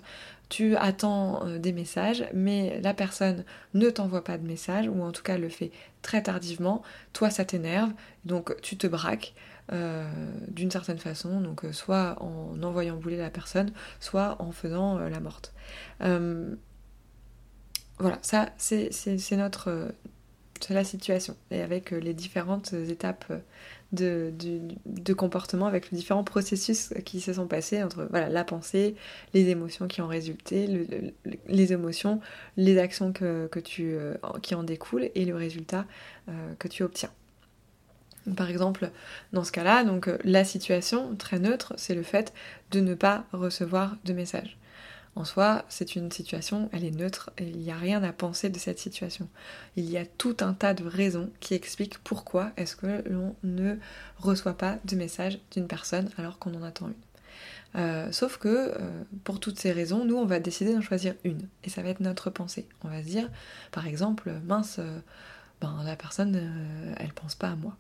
tu 0.53 0.77
attends 0.77 1.47
euh, 1.47 1.59
des 1.59 1.73
messages, 1.73 2.27
mais 2.35 2.79
la 2.83 2.93
personne 2.93 3.43
ne 3.73 3.89
t'envoie 3.89 4.23
pas 4.23 4.37
de 4.37 4.47
message, 4.47 4.87
ou 4.87 5.03
en 5.03 5.11
tout 5.11 5.23
cas 5.23 5.39
le 5.39 5.49
fait 5.49 5.71
très 6.03 6.23
tardivement. 6.23 6.83
Toi 7.15 7.31
ça 7.31 7.47
t'énerve, 7.47 7.91
donc 8.27 8.55
tu 8.61 8.77
te 8.77 8.87
braques. 8.87 9.35
Euh, 9.73 10.05
d'une 10.49 10.71
certaine 10.71 10.99
façon, 10.99 11.41
donc 11.41 11.65
soit 11.71 12.17
en 12.21 12.63
envoyant 12.63 12.97
bouler 12.97 13.17
la 13.17 13.31
personne, 13.31 13.73
soit 14.01 14.37
en 14.41 14.53
faisant 14.53 14.99
la 14.99 15.21
morte. 15.21 15.55
voilà, 17.99 18.19
ça 18.21 18.51
c'est 18.59 18.91
notre 19.37 19.95
la 20.69 20.85
situation 20.85 21.37
et 21.51 21.63
avec 21.63 21.91
les 21.91 22.15
différentes 22.15 22.73
étapes 22.73 23.33
de, 23.93 25.13
comportement 25.13 25.67
avec 25.67 25.91
les 25.91 25.99
différents 25.99 26.25
processus 26.25 26.93
qui 27.05 27.21
se 27.21 27.35
sont 27.35 27.47
passés 27.47 27.83
entre 27.83 28.09
la 28.13 28.45
pensée, 28.45 28.95
les 29.35 29.49
émotions 29.49 29.87
qui 29.87 30.01
en 30.01 30.07
résulté, 30.07 30.67
les 31.47 31.73
émotions, 31.73 32.21
les 32.57 32.79
actions 32.79 33.13
euh, 33.23 33.49
qui 34.43 34.55
en 34.55 34.63
découlent 34.63 35.11
et 35.15 35.25
le 35.25 35.35
résultat 35.35 35.85
euh, 36.29 36.55
que 36.59 36.69
tu 36.69 36.83
obtiens. 36.83 37.11
Par 38.37 38.49
exemple, 38.49 38.91
dans 39.33 39.45
ce 39.45 39.53
cas-là, 39.53 39.85
donc 39.85 40.09
euh, 40.09 40.17
la 40.25 40.45
situation 40.45 41.15
très 41.17 41.39
neutre, 41.39 41.75
c'est 41.77 41.95
le 41.95 42.03
fait 42.03 42.33
de 42.71 42.81
ne 42.81 42.95
pas 42.95 43.25
recevoir 43.33 43.97
de 44.05 44.13
message. 44.13 44.59
En 45.15 45.25
soi, 45.27 45.65
c'est 45.69 45.95
une 45.95 46.11
situation, 46.11 46.71
elle 46.73 46.85
est 46.85 46.91
neutre, 46.91 47.31
il 47.39 47.59
n'y 47.59 47.71
a 47.71 47.77
rien 47.77 48.03
à 48.03 48.13
penser 48.13 48.49
de 48.49 48.59
cette 48.59 48.79
situation. 48.79 49.29
Il 49.77 49.91
y 49.91 49.99
a 49.99 50.07
tout 50.07 50.37
un 50.41 50.55
tas 50.55 50.73
de 50.73 50.85
raisons 50.85 51.31
qui 51.39 51.53
expliquent 51.53 51.99
pourquoi 51.99 52.53
est-ce 52.57 52.77
que 52.77 53.07
l'on 53.07 53.37
ne 53.43 53.77
reçoit 54.17 54.57
pas 54.57 54.79
de 54.87 54.97
message 54.97 55.39
d'une 55.51 55.67
personne 55.67 56.09
alors 56.17 56.39
qu'on 56.39 56.55
en 56.55 56.63
attend 56.63 56.89
une. 56.89 56.95
Euh, 57.75 58.11
sauf 58.13 58.39
que 58.39 58.49
euh, 58.49 59.03
pour 59.25 59.39
toutes 59.39 59.59
ces 59.59 59.73
raisons, 59.73 60.05
nous 60.05 60.17
on 60.17 60.27
va 60.27 60.41
décider 60.41 60.75
d'en 60.75 60.81
choisir 60.81 61.15
une. 61.25 61.47
Et 61.65 61.71
ça 61.71 61.83
va 61.83 61.91
être 61.91 62.01
notre 62.01 62.31
pensée. 62.31 62.67
On 62.83 62.89
va 62.89 63.03
se 63.03 63.09
dire, 63.09 63.31
par 63.71 63.87
exemple, 63.87 64.33
mince, 64.47 64.77
euh, 64.79 64.99
ben, 65.61 65.83
la 65.85 65.97
personne, 65.97 66.95
elle 66.99 67.13
pense 67.13 67.35
pas 67.35 67.49
à 67.49 67.57
moi. 67.57 67.77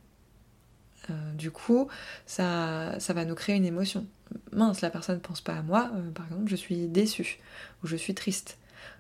du 1.35 1.51
coup, 1.51 1.89
ça 2.27 2.99
va 3.09 3.25
nous 3.25 3.35
créer 3.35 3.57
une 3.57 3.65
émotion 3.65 4.07
mince, 4.53 4.81
la 4.81 4.91
personne 4.91 5.17
ne 5.17 5.21
pense 5.21 5.41
pas 5.41 5.55
à 5.55 5.63
moi, 5.63 5.91
euh, 5.95 6.11
par 6.11 6.27
exemple, 6.27 6.49
je 6.49 6.57
suis 6.57 6.89
déçue 6.89 7.39
ou 7.83 7.87
je 7.87 7.97
suis 7.97 8.15
triste. 8.15 8.59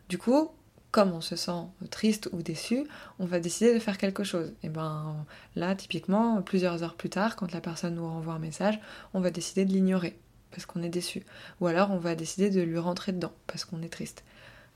Du 0.08 0.18
coup, 0.18 0.50
comme 0.90 1.12
on 1.12 1.22
se 1.22 1.36
sent 1.36 1.66
triste 1.90 2.28
ou 2.32 2.42
déçu, 2.42 2.84
on 3.18 3.24
va 3.24 3.40
décider 3.40 3.72
de 3.72 3.78
faire 3.78 3.96
quelque 3.96 4.24
chose. 4.24 4.52
Et 4.62 4.68
ben 4.68 5.24
là, 5.56 5.74
typiquement, 5.74 6.42
plusieurs 6.42 6.82
heures 6.82 6.94
plus 6.94 7.08
tard, 7.08 7.34
quand 7.34 7.52
la 7.52 7.60
personne 7.60 7.94
nous 7.94 8.06
renvoie 8.06 8.34
un 8.34 8.38
message, 8.38 8.78
on 9.14 9.20
va 9.20 9.30
décider 9.30 9.64
de 9.64 9.72
l'ignorer 9.72 10.18
parce 10.50 10.66
qu'on 10.66 10.82
est 10.82 10.90
déçu. 10.90 11.24
Ou 11.60 11.66
alors 11.66 11.90
on 11.90 11.98
va 11.98 12.14
décider 12.14 12.50
de 12.50 12.60
lui 12.60 12.78
rentrer 12.78 13.12
dedans 13.12 13.32
parce 13.46 13.64
qu'on 13.64 13.82
est 13.82 13.88
triste 13.88 14.22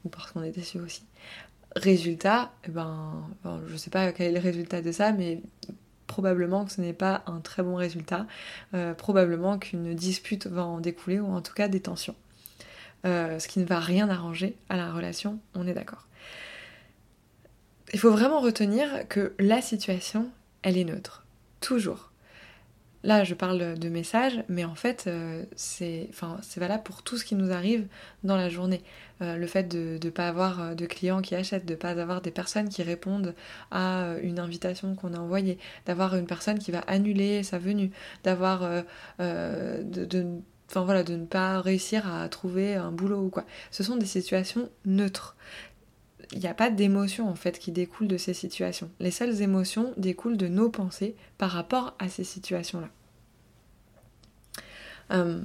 ou 0.04 0.08
parce 0.08 0.32
qu'on 0.32 0.42
est 0.42 0.52
déçu 0.52 0.78
aussi. 0.80 1.04
Résultat, 1.76 2.50
eh 2.64 2.70
ben, 2.70 3.28
je 3.66 3.76
sais 3.76 3.90
pas 3.90 4.10
quel 4.12 4.28
est 4.28 4.38
le 4.38 4.40
résultat 4.40 4.80
de 4.80 4.92
ça, 4.92 5.12
mais 5.12 5.42
probablement 6.16 6.64
que 6.64 6.72
ce 6.72 6.80
n'est 6.80 6.94
pas 6.94 7.22
un 7.26 7.40
très 7.40 7.62
bon 7.62 7.74
résultat, 7.74 8.26
euh, 8.72 8.94
probablement 8.94 9.58
qu'une 9.58 9.94
dispute 9.94 10.46
va 10.46 10.64
en 10.64 10.80
découler 10.80 11.20
ou 11.20 11.26
en 11.26 11.42
tout 11.42 11.52
cas 11.52 11.68
des 11.68 11.80
tensions. 11.80 12.14
Euh, 13.04 13.38
ce 13.38 13.46
qui 13.48 13.58
ne 13.58 13.66
va 13.66 13.80
rien 13.80 14.08
arranger 14.08 14.56
à 14.70 14.78
la 14.78 14.90
relation, 14.90 15.38
on 15.54 15.66
est 15.66 15.74
d'accord. 15.74 16.06
Il 17.92 17.98
faut 17.98 18.10
vraiment 18.10 18.40
retenir 18.40 19.06
que 19.10 19.34
la 19.38 19.60
situation, 19.60 20.30
elle 20.62 20.78
est 20.78 20.84
neutre, 20.84 21.26
toujours. 21.60 22.05
Là, 23.06 23.22
je 23.22 23.34
parle 23.34 23.78
de 23.78 23.88
messages, 23.88 24.42
mais 24.48 24.64
en 24.64 24.74
fait, 24.74 25.04
euh, 25.06 25.44
c'est 25.54 26.10
valable 26.56 26.82
pour 26.82 27.04
tout 27.04 27.16
ce 27.16 27.24
qui 27.24 27.36
nous 27.36 27.52
arrive 27.52 27.86
dans 28.24 28.36
la 28.36 28.48
journée. 28.48 28.82
Euh, 29.22 29.36
le 29.36 29.46
fait 29.46 29.62
de 29.62 29.96
ne 30.04 30.10
pas 30.10 30.26
avoir 30.26 30.60
euh, 30.60 30.74
de 30.74 30.86
clients 30.86 31.22
qui 31.22 31.36
achètent, 31.36 31.64
de 31.64 31.74
ne 31.74 31.78
pas 31.78 31.90
avoir 31.90 32.20
des 32.20 32.32
personnes 32.32 32.68
qui 32.68 32.82
répondent 32.82 33.36
à 33.70 34.16
une 34.24 34.40
invitation 34.40 34.96
qu'on 34.96 35.14
a 35.14 35.18
envoyée, 35.18 35.56
d'avoir 35.86 36.16
une 36.16 36.26
personne 36.26 36.58
qui 36.58 36.72
va 36.72 36.80
annuler 36.80 37.44
sa 37.44 37.58
venue, 37.58 37.92
d'avoir 38.24 38.68
de, 39.20 40.40
voilà, 40.74 41.04
de 41.04 41.14
ne 41.14 41.26
pas 41.26 41.60
réussir 41.60 42.12
à 42.12 42.28
trouver 42.28 42.74
un 42.74 42.90
boulot 42.90 43.20
ou 43.20 43.30
quoi. 43.30 43.44
Ce 43.70 43.84
sont 43.84 43.94
des 43.94 44.06
situations 44.06 44.68
neutres. 44.84 45.36
Il 46.32 46.40
n'y 46.40 46.48
a 46.48 46.54
pas 46.54 46.70
d'émotions 46.70 47.28
en 47.28 47.36
fait 47.36 47.58
qui 47.58 47.72
découlent 47.72 48.08
de 48.08 48.16
ces 48.16 48.34
situations. 48.34 48.90
Les 48.98 49.10
seules 49.10 49.42
émotions 49.42 49.92
découlent 49.96 50.36
de 50.36 50.48
nos 50.48 50.70
pensées 50.70 51.14
par 51.38 51.50
rapport 51.50 51.94
à 51.98 52.08
ces 52.08 52.24
situations-là. 52.24 52.88
Euh, 55.12 55.40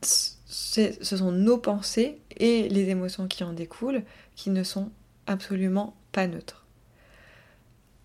ce 0.00 1.16
sont 1.16 1.32
nos 1.32 1.58
pensées 1.58 2.20
et 2.36 2.68
les 2.68 2.88
émotions 2.88 3.26
qui 3.26 3.42
en 3.42 3.52
découlent 3.52 4.04
qui 4.36 4.50
ne 4.50 4.62
sont 4.62 4.90
absolument 5.26 5.96
pas 6.12 6.28
neutres. 6.28 6.66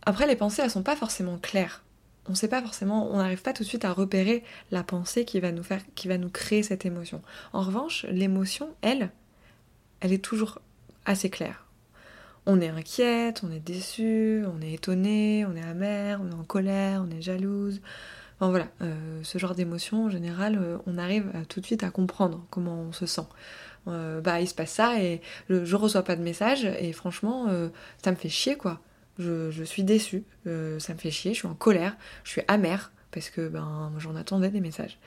Après, 0.06 0.28
les 0.28 0.36
pensées, 0.36 0.62
elles 0.62 0.72
sont 0.72 0.84
pas 0.84 0.96
forcément 0.96 1.38
claires. 1.38 1.83
On 2.30 2.36
sait 2.36 2.48
pas 2.48 2.62
forcément, 2.62 3.12
on 3.12 3.18
n'arrive 3.18 3.42
pas 3.42 3.53
tout 3.53 3.63
de 3.63 3.68
suite 3.68 3.86
à 3.86 3.92
repérer 3.92 4.44
la 4.72 4.84
pensée 4.84 5.25
qui 5.25 5.39
va 5.39 5.51
nous 5.51 5.63
faire, 5.63 5.82
qui 5.96 6.08
va 6.08 6.18
nous 6.18 6.30
créer 6.30 6.63
cette 6.63 6.86
émotion. 6.86 7.22
En 7.51 7.62
revanche, 7.62 8.06
l'émotion, 8.10 8.70
elle, 8.82 9.12
elle 10.00 10.13
est 10.13 10.24
toujours 10.24 10.60
assez 11.06 11.30
claire 11.30 11.63
on 12.46 12.60
est 12.60 12.70
inquiète, 12.70 13.42
on 13.44 13.51
est 13.51 13.60
déçu, 13.60 14.44
on 14.53 14.62
est 14.62 14.74
étonné, 14.74 15.46
on 15.46 15.56
est 15.56 15.63
amer, 15.63 16.20
on 16.22 16.30
est 16.30 16.39
en 16.39 16.44
colère, 16.44 17.06
on 17.08 17.15
est 17.15 17.22
jalouse. 17.22 17.82
Enfin 18.39 18.50
voilà, 18.50 18.68
euh, 18.82 19.20
ce 19.24 19.38
genre 19.38 19.56
d'émotion 19.56 20.06
en 20.06 20.10
général, 20.10 20.58
euh, 20.62 20.77
on 20.86 20.98
arrive 20.98 21.32
tout 21.48 21.62
de 21.62 21.65
suite 21.65 21.84
à 21.84 21.92
comprendre 21.92 22.46
comment 22.50 22.82
on 22.82 22.92
se 22.92 23.06
sent. 23.06 23.27
Euh, 23.88 24.22
bah 24.22 24.39
il 24.39 24.48
se 24.48 24.56
passe 24.56 24.72
ça 24.72 25.01
et 25.01 25.22
je 25.50 25.75
reçois 25.75 26.03
pas 26.03 26.15
de 26.15 26.22
message 26.22 26.63
et 26.63 26.94
franchement 26.94 27.48
ça 28.03 28.12
me 28.12 28.15
fait 28.15 28.30
chier 28.30 28.56
quoi. 28.56 28.80
Je, 29.20 29.63
suis 29.63 29.84
déçue, 29.84 30.24
ça 30.46 30.93
me 30.93 30.98
fait 30.98 31.12
chier, 31.12 31.34
je 31.34 31.39
suis 31.39 31.48
en 31.48 31.53
colère, 31.53 31.96
je 32.24 32.32
suis 32.32 32.41
amère 32.48 32.91
parce 33.12 33.29
que 33.29 33.48
ben 33.48 33.91
j'en 34.00 34.15
attendais 34.15 34.50
des 34.50 34.62
messages. 34.62 34.98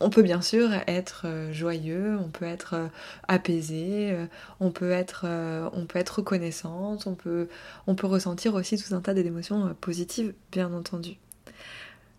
On 0.00 0.10
peut 0.10 0.22
bien 0.22 0.42
sûr 0.42 0.70
être 0.86 1.22
euh, 1.24 1.52
joyeux, 1.52 2.18
on 2.18 2.28
peut 2.28 2.44
être 2.44 2.74
euh, 2.74 2.88
apaisé, 3.28 4.10
euh, 4.10 4.26
on 4.60 4.70
peut 4.70 4.90
être, 4.90 5.24
on 5.72 5.86
reconnaissante, 6.10 7.06
on 7.06 7.14
peut, 7.14 7.48
on 7.86 7.94
peut 7.94 8.06
ressentir 8.06 8.54
aussi 8.54 8.76
tout 8.76 8.94
un 8.94 9.00
tas 9.00 9.14
d'émotions 9.14 9.74
positives, 9.80 10.34
bien 10.52 10.72
entendu. 10.74 11.16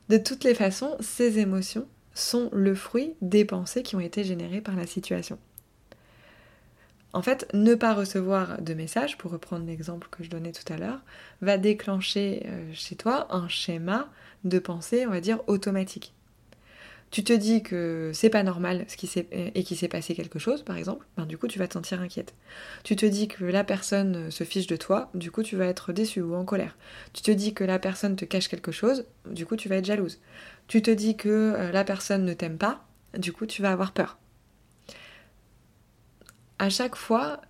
De 0.10 0.18
toutes 0.18 0.44
les 0.44 0.56
façons, 0.56 0.96
ces 1.00 1.38
émotions 1.40 1.88
sont 2.14 2.50
le 2.54 2.76
fruit 2.76 3.14
des 3.22 3.44
pensées 3.44 3.84
qui 3.84 3.96
ont 3.96 4.00
été 4.00 4.24
générées 4.24 4.62
par 4.62 4.76
la 4.76 4.88
situation. 4.88 5.38
En 7.16 7.22
fait, 7.22 7.48
ne 7.54 7.76
pas 7.76 7.94
recevoir 7.94 8.62
de 8.62 8.74
message, 8.74 9.18
pour 9.18 9.32
reprendre 9.32 9.66
l'exemple 9.66 10.10
que 10.12 10.22
je 10.22 10.30
donnais 10.30 10.52
tout 10.52 10.72
à 10.72 10.76
l'heure, 10.76 11.00
va 11.42 11.58
déclencher 11.58 12.44
euh, 12.46 12.70
chez 12.74 12.98
toi 12.98 13.34
un 13.34 13.48
schéma 13.48 14.10
de 14.44 14.60
pensée, 14.60 15.08
on 15.08 15.12
va 15.12 15.22
dire, 15.22 15.40
automatique. 15.48 16.14
Tu 17.12 17.24
te 17.24 17.32
dis 17.32 17.64
que 17.64 18.12
c'est 18.14 18.30
pas 18.30 18.44
normal 18.44 18.84
ce 18.90 18.98
qui 18.98 19.10
et 19.32 19.64
qu'il 19.64 19.78
s'est 19.78 19.88
passé 19.88 20.14
quelque 20.14 20.40
chose, 20.40 20.64
par 20.64 20.76
exemple, 20.76 21.06
ben, 21.16 21.26
du 21.26 21.38
coup 21.38 21.48
tu 21.48 21.58
vas 21.58 21.70
te 21.70 21.74
sentir 21.74 22.02
inquiète. 22.02 22.34
Tu 22.84 22.98
te 22.98 23.06
dis 23.06 23.30
que 23.30 23.46
la 23.46 23.64
personne 23.64 24.30
se 24.30 24.44
fiche 24.44 24.68
de 24.68 24.76
toi, 24.76 25.10
du 25.14 25.32
coup 25.32 25.42
tu 25.42 25.56
vas 25.56 25.68
être 25.68 25.94
déçu 25.94 26.22
ou 26.22 26.36
en 26.36 26.44
colère. 26.44 26.76
Tu 27.14 27.22
te 27.22 27.32
dis 27.32 27.54
que 27.54 27.64
la 27.64 27.80
personne 27.80 28.18
te 28.18 28.26
cache 28.26 28.50
quelque 28.50 28.74
chose, 28.74 29.06
du 29.26 29.46
coup 29.46 29.56
tu 29.56 29.70
vas 29.70 29.78
être 29.78 29.86
jalouse. 29.86 30.20
Tu 30.68 30.82
te 30.82 30.92
dis 30.92 31.16
que 31.16 31.30
euh, 31.30 31.72
la 31.72 31.86
personne 31.86 32.26
ne 32.26 32.34
t'aime 32.34 32.58
pas, 32.58 32.86
du 33.18 33.32
coup 33.32 33.46
tu 33.46 33.62
vas 33.62 33.72
avoir 33.72 33.94
peur 33.94 34.18
à 36.60 36.70
chaque 36.70 36.96
fois, 36.96 37.42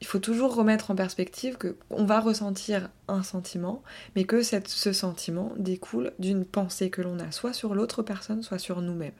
il 0.00 0.06
faut 0.06 0.18
toujours 0.18 0.54
remettre 0.54 0.90
en 0.90 0.94
perspective 0.94 1.58
qu'on 1.58 2.04
va 2.04 2.20
ressentir 2.20 2.88
un 3.08 3.22
sentiment, 3.22 3.82
mais 4.16 4.24
que 4.24 4.42
ce 4.42 4.92
sentiment 4.92 5.52
découle 5.56 6.12
d'une 6.18 6.44
pensée 6.44 6.90
que 6.90 7.02
l'on 7.02 7.18
a 7.18 7.30
soit 7.32 7.52
sur 7.52 7.74
l'autre 7.74 8.02
personne, 8.02 8.42
soit 8.42 8.58
sur 8.58 8.80
nous-mêmes. 8.80 9.12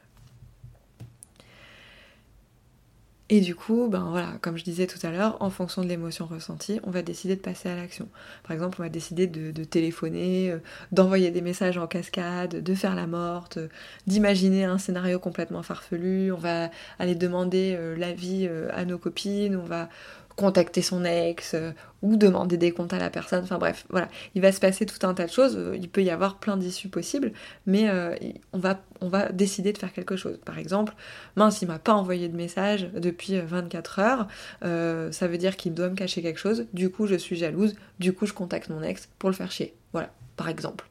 Et 3.33 3.39
du 3.39 3.55
coup, 3.55 3.87
ben 3.89 4.09
voilà, 4.09 4.33
comme 4.41 4.57
je 4.57 4.63
disais 4.65 4.87
tout 4.87 4.99
à 5.03 5.09
l'heure, 5.09 5.37
en 5.39 5.49
fonction 5.49 5.81
de 5.83 5.87
l'émotion 5.87 6.25
ressentie, 6.25 6.81
on 6.83 6.91
va 6.91 7.01
décider 7.01 7.37
de 7.37 7.39
passer 7.39 7.69
à 7.69 7.77
l'action. 7.77 8.09
Par 8.43 8.51
exemple, 8.51 8.75
on 8.81 8.83
va 8.83 8.89
décider 8.89 9.25
de, 9.25 9.63
téléphoner, 9.63 10.51
euh, 10.51 10.57
d'envoyer 10.91 11.31
des 11.31 11.39
messages 11.39 11.77
en 11.77 11.87
cascade, 11.87 12.61
de 12.61 12.75
faire 12.75 12.93
la 12.93 13.07
morte, 13.07 13.55
euh, 13.55 13.69
d'imaginer 14.05 14.65
un 14.65 14.77
scénario 14.77 15.17
complètement 15.17 15.63
farfelu, 15.63 16.33
on 16.33 16.37
va 16.37 16.71
aller 16.99 17.15
demander 17.15 17.73
euh, 17.79 17.95
l'avis 17.95 18.49
à 18.73 18.83
nos 18.83 18.97
copines, 18.97 19.55
on 19.55 19.63
va 19.63 19.87
contacter 20.35 20.81
son 20.81 21.03
ex 21.05 21.53
euh, 21.53 21.71
ou 22.01 22.15
demander 22.15 22.57
des 22.57 22.71
comptes 22.71 22.93
à 22.93 22.99
la 22.99 23.09
personne. 23.09 23.43
Enfin 23.43 23.57
bref, 23.57 23.85
voilà, 23.89 24.07
il 24.35 24.41
va 24.41 24.51
se 24.51 24.59
passer 24.59 24.85
tout 24.85 25.05
un 25.05 25.13
tas 25.13 25.25
de 25.25 25.31
choses. 25.31 25.59
Il 25.75 25.89
peut 25.89 26.03
y 26.03 26.09
avoir 26.09 26.37
plein 26.39 26.57
d'issues 26.57 26.89
possibles, 26.89 27.31
mais 27.65 27.89
euh, 27.89 28.15
on, 28.53 28.59
va, 28.59 28.81
on 29.01 29.09
va 29.09 29.29
décider 29.29 29.73
de 29.73 29.77
faire 29.77 29.93
quelque 29.93 30.15
chose. 30.15 30.39
Par 30.43 30.57
exemple, 30.57 30.93
mince, 31.35 31.61
il 31.61 31.67
m'a 31.67 31.79
pas 31.79 31.93
envoyé 31.93 32.27
de 32.27 32.35
message 32.35 32.89
depuis 32.93 33.39
24 33.39 33.99
euh, 33.99 34.03
heures, 34.03 35.11
ça 35.13 35.27
veut 35.27 35.37
dire 35.37 35.57
qu'il 35.57 35.73
doit 35.73 35.89
me 35.89 35.95
cacher 35.95 36.21
quelque 36.21 36.39
chose. 36.39 36.65
Du 36.73 36.89
coup, 36.89 37.07
je 37.07 37.15
suis 37.15 37.35
jalouse. 37.35 37.75
Du 37.99 38.13
coup, 38.13 38.25
je 38.25 38.33
contacte 38.33 38.69
mon 38.69 38.81
ex 38.81 39.09
pour 39.19 39.29
le 39.29 39.35
faire 39.35 39.51
chier. 39.51 39.73
Voilà, 39.93 40.11
par 40.37 40.49
exemple. 40.49 40.87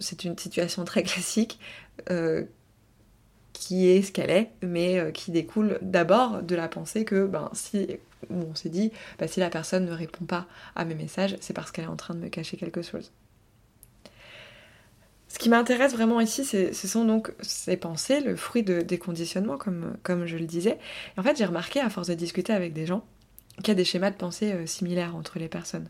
c'est 0.00 0.24
une 0.24 0.38
situation 0.38 0.84
très 0.84 1.02
classique 1.04 1.58
qui 3.58 3.88
est 3.88 4.02
ce 4.02 4.12
qu'elle 4.12 4.30
est, 4.30 4.50
mais 4.62 5.12
qui 5.12 5.30
découle 5.30 5.78
d'abord 5.82 6.42
de 6.42 6.54
la 6.54 6.68
pensée 6.68 7.04
que 7.04 7.26
ben, 7.26 7.50
si 7.52 7.98
on 8.30 8.54
s'est 8.54 8.68
dit, 8.68 8.92
bah, 9.18 9.28
si 9.28 9.40
la 9.40 9.50
personne 9.50 9.86
ne 9.86 9.92
répond 9.92 10.24
pas 10.24 10.46
à 10.74 10.84
mes 10.84 10.94
messages, 10.94 11.36
c'est 11.40 11.54
parce 11.54 11.70
qu'elle 11.70 11.84
est 11.84 11.88
en 11.88 11.96
train 11.96 12.14
de 12.14 12.20
me 12.20 12.28
cacher 12.28 12.56
quelque 12.56 12.82
chose. 12.82 13.12
Ce 15.28 15.38
qui 15.38 15.48
m'intéresse 15.48 15.92
vraiment 15.92 16.20
ici, 16.20 16.44
ce 16.44 16.72
sont 16.72 17.04
donc 17.04 17.32
ces 17.40 17.76
pensées, 17.76 18.20
le 18.20 18.36
fruit 18.36 18.62
de, 18.62 18.80
des 18.80 18.98
conditionnements, 18.98 19.58
comme, 19.58 20.26
je 20.26 20.36
le 20.36 20.46
disais. 20.46 20.78
En 21.18 21.22
fait, 21.22 21.36
j'ai 21.36 21.44
remarqué, 21.44 21.80
à 21.80 21.90
force 21.90 22.08
de 22.08 22.14
discuter 22.14 22.52
avec 22.52 22.72
des 22.72 22.86
gens, 22.86 23.04
qu'il 23.58 23.68
y 23.68 23.70
a 23.72 23.74
des 23.74 23.84
schémas 23.84 24.10
de 24.10 24.16
pensée 24.16 24.52
euh, 24.52 24.66
similaires 24.66 25.16
entre 25.16 25.38
les 25.38 25.48
personnes. 25.48 25.88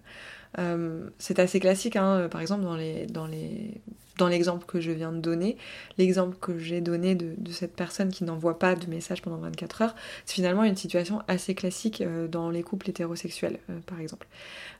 Euh, 0.59 1.11
c'est 1.19 1.39
assez 1.39 1.61
classique, 1.61 1.97
hein, 1.97 2.29
par 2.31 2.41
exemple, 2.41 2.65
dans 2.65 3.27
les 3.27 3.81
dans 4.17 4.29
l'exemple 4.29 4.67
que 4.67 4.81
je 4.81 4.91
viens 4.91 5.13
de 5.13 5.21
donner, 5.21 5.57
l'exemple 5.99 6.37
que 6.41 6.59
j'ai 6.59 6.81
donné 6.81 7.15
de, 7.15 7.35
cette 7.53 7.75
personne 7.75 8.11
qui 8.11 8.25
n'envoie 8.25 8.59
pas 8.59 8.75
de 8.75 8.87
message 8.87 9.23
pendant 9.23 9.39
24 9.39 9.83
heures, 9.83 9.95
c'est 10.25 10.35
finalement 10.35 10.65
une 10.65 10.77
situation 10.77 11.23
assez 11.29 11.55
classique 11.55 12.01
euh, 12.01 12.29
dans 12.29 12.51
les 12.51 12.63
couples 12.63 12.91
hétérosexuels, 12.91 13.59
euh, 13.71 13.79
par 13.87 14.01
exemple. 14.01 14.27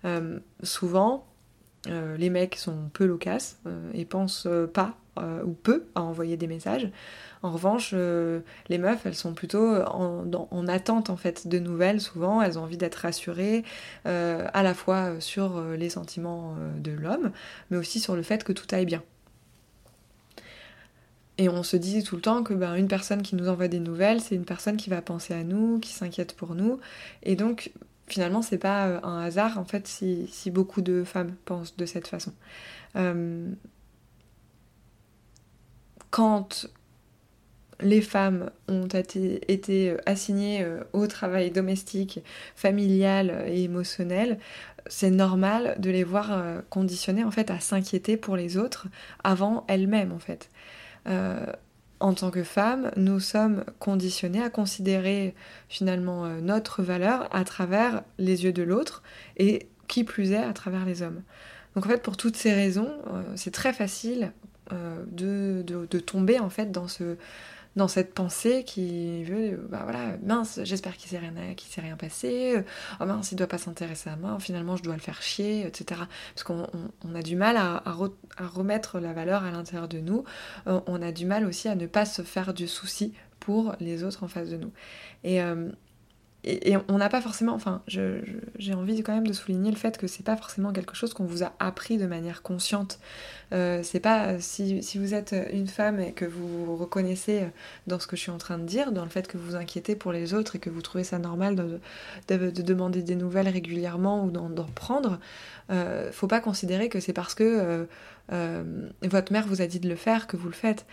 Euh, 0.05 0.39
souvent, 0.63 1.27
les 2.19 2.31
mecs 2.31 2.57
sont 2.57 2.91
peu 2.93 3.07
loquaces 3.07 3.61
et 3.95 4.05
pensent 4.05 4.49
pas 4.75 4.97
ou 5.45 5.53
peu 5.53 5.85
à 5.95 6.03
envoyer 6.03 6.37
des 6.37 6.49
messages. 6.49 6.91
En 7.45 7.53
revanche, 7.53 7.93
les 7.93 8.79
meufs, 8.79 9.07
elles 9.07 9.15
sont 9.15 9.35
plutôt 9.35 9.77
en, 9.85 10.29
en, 10.33 10.67
attente 10.67 11.11
en 11.11 11.17
fait 11.17 11.47
de 11.47 11.61
nouvelles. 11.61 12.01
Souvent, 12.01 12.43
elles 12.43 12.59
ont 12.59 12.65
envie 12.65 12.77
d'être 12.77 12.97
rassurées 12.97 13.63
à 14.05 14.63
la 14.65 14.75
fois 14.75 15.21
sur 15.21 15.63
les 15.63 15.91
sentiments 15.91 16.57
de 16.77 16.91
l'homme, 16.91 17.31
mais 17.71 17.77
aussi 17.77 18.01
sur 18.01 18.17
le 18.17 18.25
fait 18.25 18.43
que 18.43 18.53
tout 18.53 18.67
aille 18.73 18.87
bien. 18.87 19.05
Et 21.39 21.49
on 21.49 21.63
se 21.63 21.77
dit 21.77 22.03
tout 22.03 22.17
le 22.17 22.23
temps 22.23 22.43
que 22.43 22.55
ben, 22.55 22.75
une 22.75 22.89
personne 22.89 23.23
qui 23.23 23.37
nous 23.37 23.49
envoie 23.49 23.69
des 23.69 23.81
nouvelles, 23.81 24.21
c'est 24.21 24.35
une 24.35 24.47
personne 24.47 24.77
qui 24.77 24.89
va 24.89 25.03
penser 25.03 25.35
à 25.35 25.45
nous, 25.45 25.79
qui 25.81 25.93
s'inquiète 25.93 26.35
pour 26.35 26.55
nous. 26.55 26.81
Et 27.23 27.37
donc, 27.37 27.73
finalement, 28.07 28.43
c'est 28.43 28.59
pas 28.59 28.87
euh, 28.89 29.01
un 29.03 29.19
hasard, 29.19 29.59
en 29.59 29.65
fait, 29.65 29.87
si, 29.87 30.51
beaucoup 30.51 30.81
de 30.81 31.05
femmes 31.05 31.35
pensent 31.45 31.77
de 31.77 31.85
cette 31.87 32.07
façon. 32.07 32.33
Euh, 32.97 33.51
quand 36.11 36.69
les 37.81 38.01
femmes 38.01 38.51
ont 38.69 38.87
été 38.87 39.97
assignées 40.07 40.63
euh, 40.63 40.81
au 40.95 41.07
travail 41.07 41.51
domestique, 41.51 42.21
familial 42.55 43.45
et 43.47 43.65
émotionnel, 43.65 44.39
c'est 44.87 45.11
normal 45.11 45.77
de 45.79 45.91
les 45.91 46.05
voir 46.05 46.63
conditionnées 46.71 47.25
en 47.25 47.33
fait 47.33 47.51
à 47.51 47.59
s'inquiéter 47.59 48.17
pour 48.17 48.37
les 48.37 48.57
autres 48.57 48.87
avant 49.25 49.65
elles-mêmes 49.67 50.13
en 50.13 50.21
fait. 50.21 50.49
Euh, 51.07 51.47
en 51.99 52.13
tant 52.13 52.31
que 52.31 52.43
femme, 52.43 52.91
nous 52.97 53.21
sommes 53.21 53.65
conditionnés 53.79 54.43
à 54.43 54.51
considérer 54.51 55.35
finalement 55.69 56.27
euh, 56.27 56.41
notre 56.41 56.83
valeur 56.83 57.29
à 57.35 57.45
travers 57.45 58.03
les 58.19 58.45
yeux 58.45 58.53
de 58.53 58.63
l'autre 58.63 59.03
et 59.39 59.67
qui 59.89 60.05
plus 60.05 60.33
est 60.33 60.43
à 60.43 60.53
travers 60.53 60.85
les 60.85 61.03
hommes. 61.03 61.23
Donc 61.75 61.87
en 61.87 61.89
fait, 61.89 62.03
pour 62.03 62.17
toutes 62.17 62.37
ces 62.37 62.53
raisons, 62.53 62.91
euh, 63.13 63.23
c'est 63.35 63.53
très 63.53 63.73
facile 63.73 64.33
de, 65.13 65.63
de, 65.63 65.99
tomber 66.01 66.41
en 66.41 66.51
fait 66.51 66.73
dans 66.73 66.89
ce, 66.89 67.17
dans 67.77 67.89
cette 67.89 68.15
pensée 68.15 68.65
qui 68.65 69.23
veut, 69.25 69.67
bah 69.71 69.81
voilà, 69.85 70.17
mince, 70.25 70.61
j'espère 70.65 70.97
qu'il 70.97 71.11
s'est 71.11 71.19
rien, 71.19 71.33
s'est 71.57 71.81
rien 71.81 71.97
passé, 71.97 72.65
oh 73.01 73.05
mince, 73.05 73.33
il 73.33 73.37
doit 73.37 73.47
pas 73.47 73.59
s'intéresser 73.59 74.11
à 74.11 74.17
moi, 74.17 74.39
finalement 74.41 74.77
je 74.77 74.83
dois 74.83 74.95
le 74.95 75.01
faire 75.01 75.21
chier, 75.23 75.67
etc. 75.67 76.01
Parce 76.35 76.43
qu'on 76.43 77.15
a 77.15 77.23
du 77.23 77.37
mal 77.37 77.57
à, 77.57 77.83
remettre 78.41 78.99
la 78.99 79.13
valeur 79.13 79.45
à 79.45 79.51
l'intérieur 79.51 79.89
de 79.89 79.99
nous, 79.99 80.25
euh, 80.67 80.81
on 80.87 81.03
a 81.03 81.13
du 81.13 81.27
mal 81.27 81.45
aussi 81.45 81.69
à 81.69 81.75
ne 81.75 81.87
pas 81.87 82.07
se 82.07 82.23
faire 82.23 82.55
du 82.55 82.67
souci 82.67 83.13
pour 83.41 83.75
les 83.79 84.03
autres 84.03 84.25
en 84.25 84.29
face 84.29 84.49
de 84.49 84.57
nous. 84.57 84.73
Et, 85.23 85.43
euh, 85.43 85.71
et, 86.47 86.77
on 86.89 86.99
n'a 86.99 87.09
pas 87.09 87.21
forcément, 87.21 87.55
enfin, 87.55 87.83
j'ai 87.87 88.75
envie 88.75 89.03
quand 89.03 89.15
même 89.15 89.27
de 89.27 89.33
souligner 89.33 89.71
le 89.71 89.77
fait 89.77 89.99
que 89.99 90.07
c'est 90.07 90.25
pas 90.25 90.37
forcément 90.37 90.73
quelque 90.73 90.95
chose 90.95 91.13
qu'on 91.13 91.25
vous 91.25 91.43
a 91.43 91.53
appris 91.59 91.99
de 91.99 92.07
manière 92.07 92.43
consciente. 92.43 92.99
Euh, 93.53 93.81
c'est 93.83 94.01
pas 94.01 94.41
si, 94.41 94.81
vous 94.99 95.15
êtes 95.15 95.35
une 95.53 95.67
femme 95.67 96.01
et 96.01 96.13
que 96.13 96.25
vous 96.25 96.77
reconnaissez 96.77 97.47
dans 97.87 97.99
ce 97.99 98.07
que 98.07 98.17
je 98.17 98.23
suis 98.23 98.31
en 98.31 98.39
train 98.39 98.59
de 98.59 98.65
dire, 98.65 98.93
dans 98.93 99.05
le 99.05 99.11
fait 99.11 99.29
que 99.29 99.37
vous 99.39 99.51
vous 99.51 99.57
inquiétez 99.57 99.97
pour 99.97 100.13
les 100.13 100.35
autres 100.35 100.57
et 100.57 100.59
que 100.59 100.71
vous 100.71 100.83
trouvez 100.83 101.05
ça 101.05 101.19
normal 101.19 101.57
de, 101.57 101.81
de, 102.29 102.63
demander 102.63 103.03
des 103.03 103.17
nouvelles 103.17 103.49
régulièrement 103.49 104.25
ou 104.25 104.31
d'en 104.31 104.65
prendre, 104.75 105.19
euh, 105.71 106.13
faut 106.13 106.29
pas 106.29 106.41
considérer 106.41 106.89
que 106.89 107.01
c'est 107.01 107.13
parce 107.13 107.35
que 107.35 107.45
euh, 107.45 107.85
euh, 108.33 108.89
votre 109.03 109.33
mère 109.33 109.47
vous 109.47 109.63
a 109.63 109.67
dit 109.67 109.81
de 109.81 109.89
le 109.89 109.97
faire 109.97 110.27
que 110.27 110.37
vous 110.37 110.49
le 110.49 110.55
faites. 110.55 110.87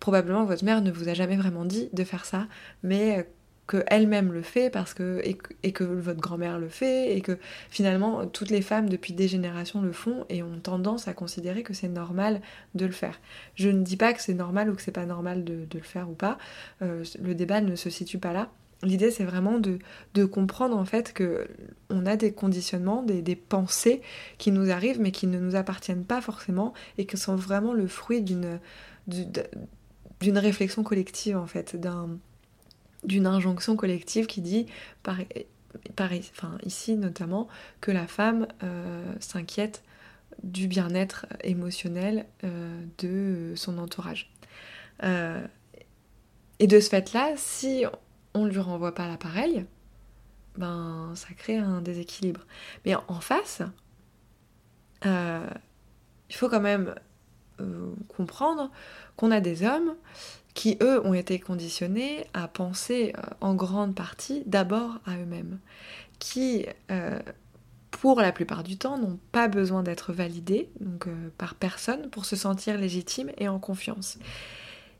Probablement 0.00 0.44
votre 0.44 0.64
mère 0.64 0.82
ne 0.82 0.90
vous 0.90 1.08
a 1.08 1.14
jamais 1.14 1.36
vraiment 1.36 1.64
dit 1.64 1.88
de 1.92 2.04
faire 2.04 2.24
ça, 2.24 2.46
mais 2.82 3.28
qu'elle-même 3.72 4.32
le 4.32 4.42
fait 4.42 4.70
parce 4.70 4.92
que 4.92 5.22
et, 5.24 5.72
que 5.72 5.84
votre 5.84 6.20
grand-mère 6.20 6.58
le 6.58 6.68
fait 6.68 7.16
et 7.16 7.20
que 7.22 7.38
finalement 7.70 8.26
toutes 8.26 8.50
les 8.50 8.60
femmes 8.60 8.88
depuis 8.88 9.14
des 9.14 9.28
générations 9.28 9.80
le 9.80 9.92
font 9.92 10.26
et 10.28 10.42
ont 10.42 10.58
tendance 10.62 11.08
à 11.08 11.14
considérer 11.14 11.62
que 11.62 11.72
c'est 11.72 11.88
normal 11.88 12.40
de 12.74 12.84
le 12.84 12.92
faire. 12.92 13.18
Je 13.54 13.70
ne 13.70 13.82
dis 13.82 13.96
pas 13.96 14.12
que 14.12 14.20
c'est 14.20 14.34
normal 14.34 14.70
ou 14.70 14.74
que 14.74 14.82
c'est 14.82 14.92
pas 14.92 15.06
normal 15.06 15.44
de, 15.44 15.66
le 15.72 15.80
faire 15.80 16.10
ou 16.10 16.14
pas. 16.14 16.36
Euh, 16.82 17.04
le 17.22 17.34
débat 17.34 17.60
ne 17.60 17.74
se 17.76 17.88
situe 17.88 18.18
pas 18.18 18.32
là. 18.32 18.50
L'idée 18.82 19.10
c'est 19.10 19.24
vraiment 19.24 19.58
de, 19.58 19.78
comprendre 20.24 20.76
en 20.76 20.84
fait 20.84 21.12
que 21.12 21.46
on 21.88 22.04
a 22.04 22.16
des 22.16 22.32
conditionnements, 22.32 23.02
des, 23.02 23.22
des, 23.22 23.36
pensées 23.36 24.02
qui 24.38 24.50
nous 24.50 24.70
arrivent 24.70 25.00
mais 25.00 25.12
qui 25.12 25.26
ne 25.26 25.38
nous 25.38 25.56
appartiennent 25.56 26.04
pas 26.04 26.20
forcément 26.20 26.74
et 26.98 27.06
qui 27.06 27.16
sont 27.16 27.36
vraiment 27.36 27.72
le 27.72 27.86
fruit 27.86 28.22
d'une 28.22 28.58
d'une 30.22 30.38
réflexion 30.38 30.84
collective 30.84 31.36
en 31.36 31.46
fait, 31.46 31.76
d'un 31.76 32.18
d'une 33.04 33.26
injonction 33.26 33.76
collective 33.76 34.26
qui 34.26 34.40
dit, 34.40 34.66
par, 35.02 35.16
enfin, 36.00 36.58
ici 36.64 36.96
notamment, 36.96 37.48
que 37.80 37.90
la 37.90 38.06
femme 38.06 38.46
euh, 38.62 39.12
s'inquiète 39.20 39.82
du 40.42 40.66
bien-être 40.66 41.26
émotionnel 41.42 42.26
euh, 42.44 42.84
de 42.98 43.54
son 43.56 43.78
entourage. 43.78 44.30
Euh, 45.02 45.44
et 46.58 46.66
de 46.66 46.80
ce 46.80 46.88
fait-là, 46.88 47.32
si 47.36 47.84
on 48.34 48.44
ne 48.44 48.50
lui 48.50 48.60
renvoie 48.60 48.94
pas 48.94 49.08
l'appareil, 49.08 49.66
ben 50.56 51.12
ça 51.14 51.28
crée 51.34 51.56
un 51.56 51.80
déséquilibre. 51.80 52.42
Mais 52.84 52.94
en 52.94 53.20
face, 53.20 53.62
il 55.04 56.34
faut 56.34 56.48
quand 56.48 56.60
même 56.60 56.94
comprendre 58.08 58.70
qu'on 59.16 59.30
a 59.30 59.40
des 59.40 59.64
hommes 59.64 59.94
qui 60.54 60.76
eux 60.82 61.04
ont 61.06 61.14
été 61.14 61.38
conditionnés 61.38 62.26
à 62.34 62.48
penser 62.48 63.12
euh, 63.16 63.22
en 63.40 63.54
grande 63.54 63.94
partie 63.94 64.42
d'abord 64.46 64.98
à 65.06 65.16
eux-mêmes, 65.16 65.58
qui 66.18 66.66
euh, 66.90 67.18
pour 67.90 68.20
la 68.20 68.32
plupart 68.32 68.62
du 68.62 68.76
temps 68.76 68.98
n'ont 68.98 69.18
pas 69.32 69.48
besoin 69.48 69.82
d'être 69.82 70.12
validés 70.12 70.68
donc, 70.80 71.06
euh, 71.06 71.30
par 71.38 71.54
personne 71.54 72.10
pour 72.10 72.24
se 72.24 72.36
sentir 72.36 72.78
légitimes 72.78 73.30
et 73.38 73.48
en 73.48 73.58
confiance. 73.58 74.18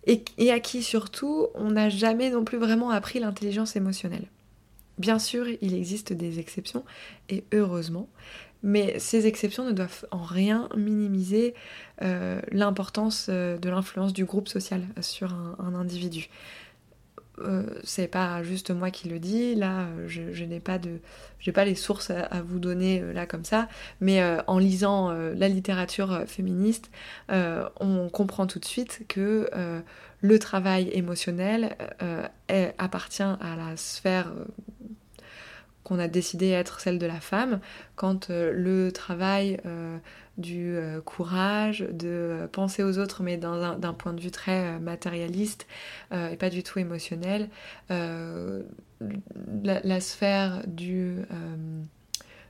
Et, 0.07 0.25
et 0.39 0.51
à 0.51 0.59
qui 0.59 0.83
surtout 0.83 1.49
on 1.55 1.73
n'a 1.73 1.89
jamais 1.89 2.31
non 2.31 2.45
plus 2.45 2.59
vraiment 2.59 2.91
appris 2.91 3.21
l'intelligence 3.21 3.77
émotionnelle. 3.77 4.27
Bien 4.99 5.19
sûr, 5.19 5.47
il 5.61 5.75
existe 5.75 6.13
des 6.13 6.39
exceptions, 6.39 6.85
et 7.31 7.45
heureusement, 7.53 8.09
mais 8.63 8.99
ces 8.99 9.27
exceptions 9.27 9.65
ne 9.65 9.73
doivent 9.73 10.07
en 10.11 10.23
rien 10.23 10.69
minimiser 10.77 11.55
euh, 12.03 12.41
l'importance 12.51 13.27
euh, 13.29 13.59
de 13.59 13.69
l'influence 13.69 14.13
du 14.13 14.25
groupe 14.25 14.49
social 14.49 14.83
sur 15.01 15.35
un, 15.35 15.75
individu. 15.75 16.29
Euh, 17.39 17.65
c'est 17.83 18.09
pas 18.09 18.43
juste 18.43 18.71
moi 18.71 18.91
qui 18.91 19.09
le 19.09 19.19
dis, 19.19 19.55
là 19.55 19.87
je, 20.07 20.45
n'ai 20.45 20.61
pas 20.61 20.79
pas 21.55 21.65
les 21.65 21.75
sources 21.75 22.11
à, 22.11 22.43
vous 22.43 22.59
donner 22.59 23.01
là 23.13 23.27
comme 23.27 23.45
ça, 23.45 23.69
mais 24.01 24.23
en 24.47 24.59
lisant 24.59 25.11
la 25.11 25.49
littérature 25.49 26.25
féministe, 26.27 26.91
on 27.31 28.11
comprend 28.13 28.47
tout 28.47 28.59
de 28.59 28.65
suite 28.67 29.07
que 29.09 29.49
le 30.21 30.39
travail 30.39 30.91
émotionnel 30.93 31.75
appartient 32.79 33.23
à 33.23 33.57
la 33.57 33.77
sphère 33.77 34.31
qu'on 35.93 35.99
a 35.99 36.09
décidé 36.09 36.49
être 36.49 36.81
celle 36.81 36.99
de 36.99 37.05
la 37.05 37.21
femme, 37.21 37.61
quand 37.97 38.31
euh, 38.31 38.51
le 38.55 38.93
travail 38.93 39.61
euh, 39.67 39.99
du 40.39 40.75
euh, 40.75 41.03
courage, 41.03 41.81
de 41.81 42.49
penser 42.51 42.83
aux 42.83 42.97
autres, 42.97 43.23
mais 43.23 43.37
d'un 43.37 43.93
point 43.93 44.15
de 44.15 44.21
vue 44.23 44.31
très 44.31 44.81
matérialiste 44.81 45.67
et 46.11 46.37
pas 46.37 46.49
du 46.49 46.63
tout 46.63 46.79
émotionnel, 46.79 47.51
la, 47.91 48.63
sphère 50.01 50.63
du 50.67 51.17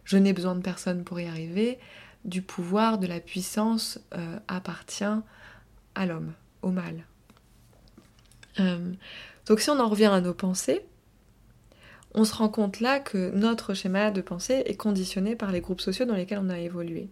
je 0.04 0.16
n'ai 0.16 0.32
besoin 0.32 0.54
de 0.54 0.60
personne 0.60 1.02
pour 1.02 1.18
y 1.18 1.26
arriver, 1.26 1.80
du 2.24 2.42
pouvoir, 2.42 2.98
de 2.98 3.08
la 3.08 3.18
puissance 3.18 3.98
appartient 4.46 5.04
à 5.96 6.06
l'homme, 6.06 6.32
au 6.62 6.70
mâle. 6.70 7.04
donc 9.46 9.58
si 9.58 9.70
on 9.70 9.80
en 9.80 9.88
revient 9.88 10.06
à 10.06 10.20
nos 10.20 10.34
pensées, 10.34 10.86
on 12.14 12.24
se 12.24 12.34
rend 12.34 12.48
compte 12.48 12.80
là 12.80 13.00
que 13.00 13.30
notre 13.30 13.74
schéma 13.74 14.10
de 14.10 14.20
pensée 14.20 14.62
est 14.66 14.76
conditionné 14.76 15.36
par 15.36 15.52
les 15.52 15.60
groupes 15.60 15.80
sociaux 15.80 16.04
dans 16.04 16.14
lesquels 16.14 16.40
on 16.42 16.50
a 16.50 16.58
évolué. 16.58 17.08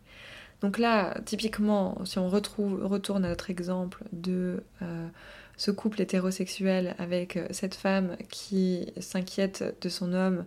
Donc 0.61 0.79
là, 0.79 1.19
typiquement, 1.25 2.05
si 2.05 2.19
on 2.19 2.29
retourne 2.29 3.25
à 3.25 3.29
notre 3.29 3.51
exemple 3.51 4.05
de 4.13 4.63
euh, 4.83 5.09
ce 5.57 5.71
couple 5.71 6.03
hétérosexuel 6.03 6.95
avec 6.99 7.37
euh, 7.37 7.47
cette 7.51 7.75
femme 7.75 8.17
qui 8.31 8.93
s'inquiète 8.99 9.77
de 9.81 9.89
son 9.89 10.13
homme 10.13 10.45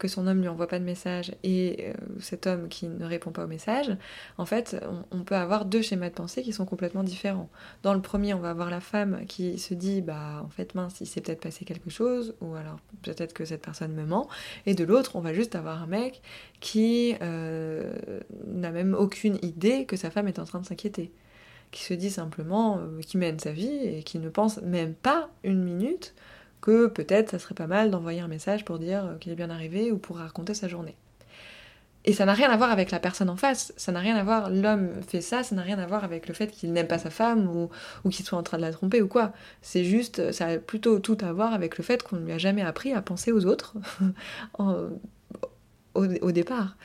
que 0.00 0.08
son 0.08 0.26
homme 0.26 0.40
lui 0.40 0.48
envoie 0.48 0.66
pas 0.66 0.78
de 0.78 0.84
message 0.84 1.32
et 1.44 1.88
euh, 1.88 1.92
cet 2.18 2.46
homme 2.46 2.68
qui 2.68 2.88
ne 2.88 3.04
répond 3.04 3.30
pas 3.30 3.44
au 3.44 3.46
message, 3.46 3.96
en 4.38 4.46
fait, 4.46 4.82
on, 5.12 5.22
peut 5.22 5.36
avoir 5.36 5.66
deux 5.66 5.82
schémas 5.82 6.08
de 6.08 6.14
pensée 6.14 6.42
qui 6.42 6.52
sont 6.52 6.64
complètement 6.64 7.04
différents. 7.04 7.50
Dans 7.82 7.92
le 7.92 8.00
premier, 8.00 8.32
on 8.34 8.40
va 8.40 8.50
avoir 8.50 8.70
la 8.70 8.80
femme 8.80 9.26
qui 9.26 9.58
se 9.58 9.74
dit, 9.74 10.00
bah, 10.00 10.42
en 10.42 10.48
fait, 10.48 10.74
mince, 10.74 11.00
il 11.00 11.06
s'est 11.06 11.20
peut-être 11.20 11.42
passé 11.42 11.64
quelque 11.64 11.90
chose, 11.90 12.34
ou 12.40 12.54
alors 12.54 12.78
peut-être 13.02 13.34
que 13.34 13.44
cette 13.44 13.62
personne 13.62 13.92
me 13.92 14.04
ment, 14.04 14.26
et 14.64 14.74
de 14.74 14.84
l'autre, 14.84 15.16
on 15.16 15.20
va 15.20 15.34
juste 15.34 15.54
avoir 15.54 15.82
un 15.82 15.86
mec 15.86 16.22
qui 16.60 17.14
euh, 17.20 17.92
n'a 18.46 18.70
même 18.70 18.94
aucune 18.94 19.38
idée 19.42 19.84
que 19.84 19.96
sa 19.96 20.10
femme 20.10 20.26
est 20.28 20.38
en 20.38 20.44
train 20.44 20.60
de 20.60 20.66
s'inquiéter 20.66 21.12
qui 21.72 21.84
se 21.84 21.94
dit 21.94 22.10
simplement, 22.10 22.78
euh, 22.78 23.00
qui 23.00 23.16
mène 23.16 23.38
sa 23.38 23.52
vie 23.52 23.78
et 23.84 24.02
qui 24.02 24.18
ne 24.18 24.28
pense 24.28 24.60
même 24.62 24.92
pas 24.92 25.30
une 25.44 25.62
minute 25.62 26.14
que 26.60 26.86
peut-être 26.86 27.30
ça 27.30 27.38
serait 27.38 27.54
pas 27.54 27.66
mal 27.66 27.90
d'envoyer 27.90 28.20
un 28.20 28.28
message 28.28 28.64
pour 28.64 28.78
dire 28.78 29.04
euh, 29.04 29.16
qu'il 29.16 29.32
est 29.32 29.36
bien 29.36 29.50
arrivé 29.50 29.92
ou 29.92 29.98
pour 29.98 30.18
raconter 30.18 30.54
sa 30.54 30.68
journée. 30.68 30.96
Et 32.06 32.14
ça 32.14 32.24
n'a 32.24 32.32
rien 32.32 32.50
à 32.50 32.56
voir 32.56 32.70
avec 32.70 32.90
la 32.90 32.98
personne 32.98 33.28
en 33.28 33.36
face, 33.36 33.74
ça 33.76 33.92
n'a 33.92 34.00
rien 34.00 34.16
à 34.16 34.24
voir, 34.24 34.48
l'homme 34.48 34.88
fait 35.06 35.20
ça, 35.20 35.42
ça 35.42 35.54
n'a 35.54 35.60
rien 35.60 35.78
à 35.78 35.86
voir 35.86 36.02
avec 36.02 36.28
le 36.28 36.34
fait 36.34 36.46
qu'il 36.46 36.72
n'aime 36.72 36.88
pas 36.88 36.98
sa 36.98 37.10
femme 37.10 37.46
ou, 38.04 38.08
qu'il 38.08 38.24
soit 38.24 38.38
en 38.38 38.42
train 38.42 38.56
de 38.56 38.62
la 38.62 38.72
tromper 38.72 39.02
ou 39.02 39.08
quoi. 39.08 39.32
C'est 39.60 39.84
juste, 39.84 40.32
ça 40.32 40.46
a 40.46 40.56
plutôt 40.56 40.98
tout 40.98 41.18
à 41.20 41.30
voir 41.32 41.52
avec 41.52 41.76
le 41.76 41.84
fait 41.84 42.02
qu'on 42.02 42.16
ne 42.16 42.24
lui 42.24 42.32
a 42.32 42.38
jamais 42.38 42.62
appris 42.62 42.94
à 42.94 43.02
penser 43.02 43.32
aux 43.32 43.44
autres 43.44 43.74
au, 45.94 46.32
départ. 46.32 46.76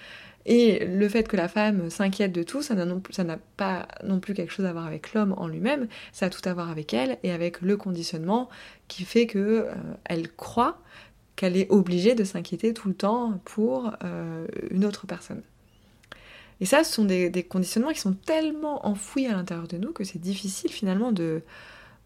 Et 0.45 0.85
le 0.85 1.09
fait 1.09 1.27
que 1.27 1.35
la 1.35 1.47
femme 1.47 1.89
s'inquiète 1.89 2.31
de 2.31 2.43
tout, 2.43 2.61
ça 2.61 2.75
n'a 2.75 3.37
pas 3.57 3.87
non 4.03 4.19
plus 4.19 4.35
quelque 4.35 4.51
chose 4.51 4.65
à 4.65 4.73
voir 4.73 4.85
avec 4.85 5.13
l'homme 5.13 5.33
en 5.37 5.47
lui-même, 5.47 5.87
ça 6.11 6.27
a 6.27 6.29
tout 6.29 6.47
à 6.47 6.53
voir 6.53 6.69
avec 6.69 6.93
elle 6.93 7.17
et 7.23 7.31
avec 7.31 7.61
le 7.61 7.77
conditionnement 7.77 8.49
qui 8.87 9.05
fait 9.05 9.25
que 9.25 9.67
euh, 10.09 10.23
croit 10.37 10.79
qu'elle 11.35 11.57
est 11.57 11.69
obligée 11.71 12.13
de 12.13 12.23
s'inquiéter 12.23 12.73
tout 12.73 12.87
le 12.87 12.93
temps 12.93 13.41
pour 13.43 13.91
euh, 14.03 14.45
une 14.69 14.85
autre 14.85 15.07
personne. 15.07 15.41
Et 16.61 16.65
ça, 16.65 16.83
ce 16.83 16.93
sont 16.93 17.05
des, 17.05 17.31
conditionnements 17.49 17.91
qui 17.91 17.99
sont 17.99 18.13
tellement 18.13 18.85
enfouis 18.87 19.25
à 19.25 19.31
l'intérieur 19.31 19.67
de 19.67 19.77
nous 19.77 19.91
que 19.91 20.03
c'est 20.03 20.19
difficile 20.19 20.71
finalement 20.71 21.11
de, 21.11 21.41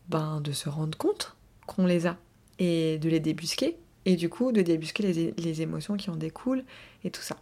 ben, 0.08 0.42
de 0.42 0.54
se 0.54 0.70
rendre 0.70 0.98
compte 0.98 1.36
qu'on 1.68 1.86
les 1.86 2.08
a 2.08 2.18
et 2.58 2.98
de 3.00 3.10
les 3.10 3.20
débusquer 3.20 3.78
et 4.06 4.16
du 4.16 4.30
coup 4.30 4.52
de 4.52 4.62
débusquer 4.62 5.34
les 5.38 5.62
émotions 5.62 5.98
qui 5.98 6.10
en 6.10 6.16
découlent 6.16 6.64
et 7.04 7.12
tout 7.12 7.22
ça 7.22 7.38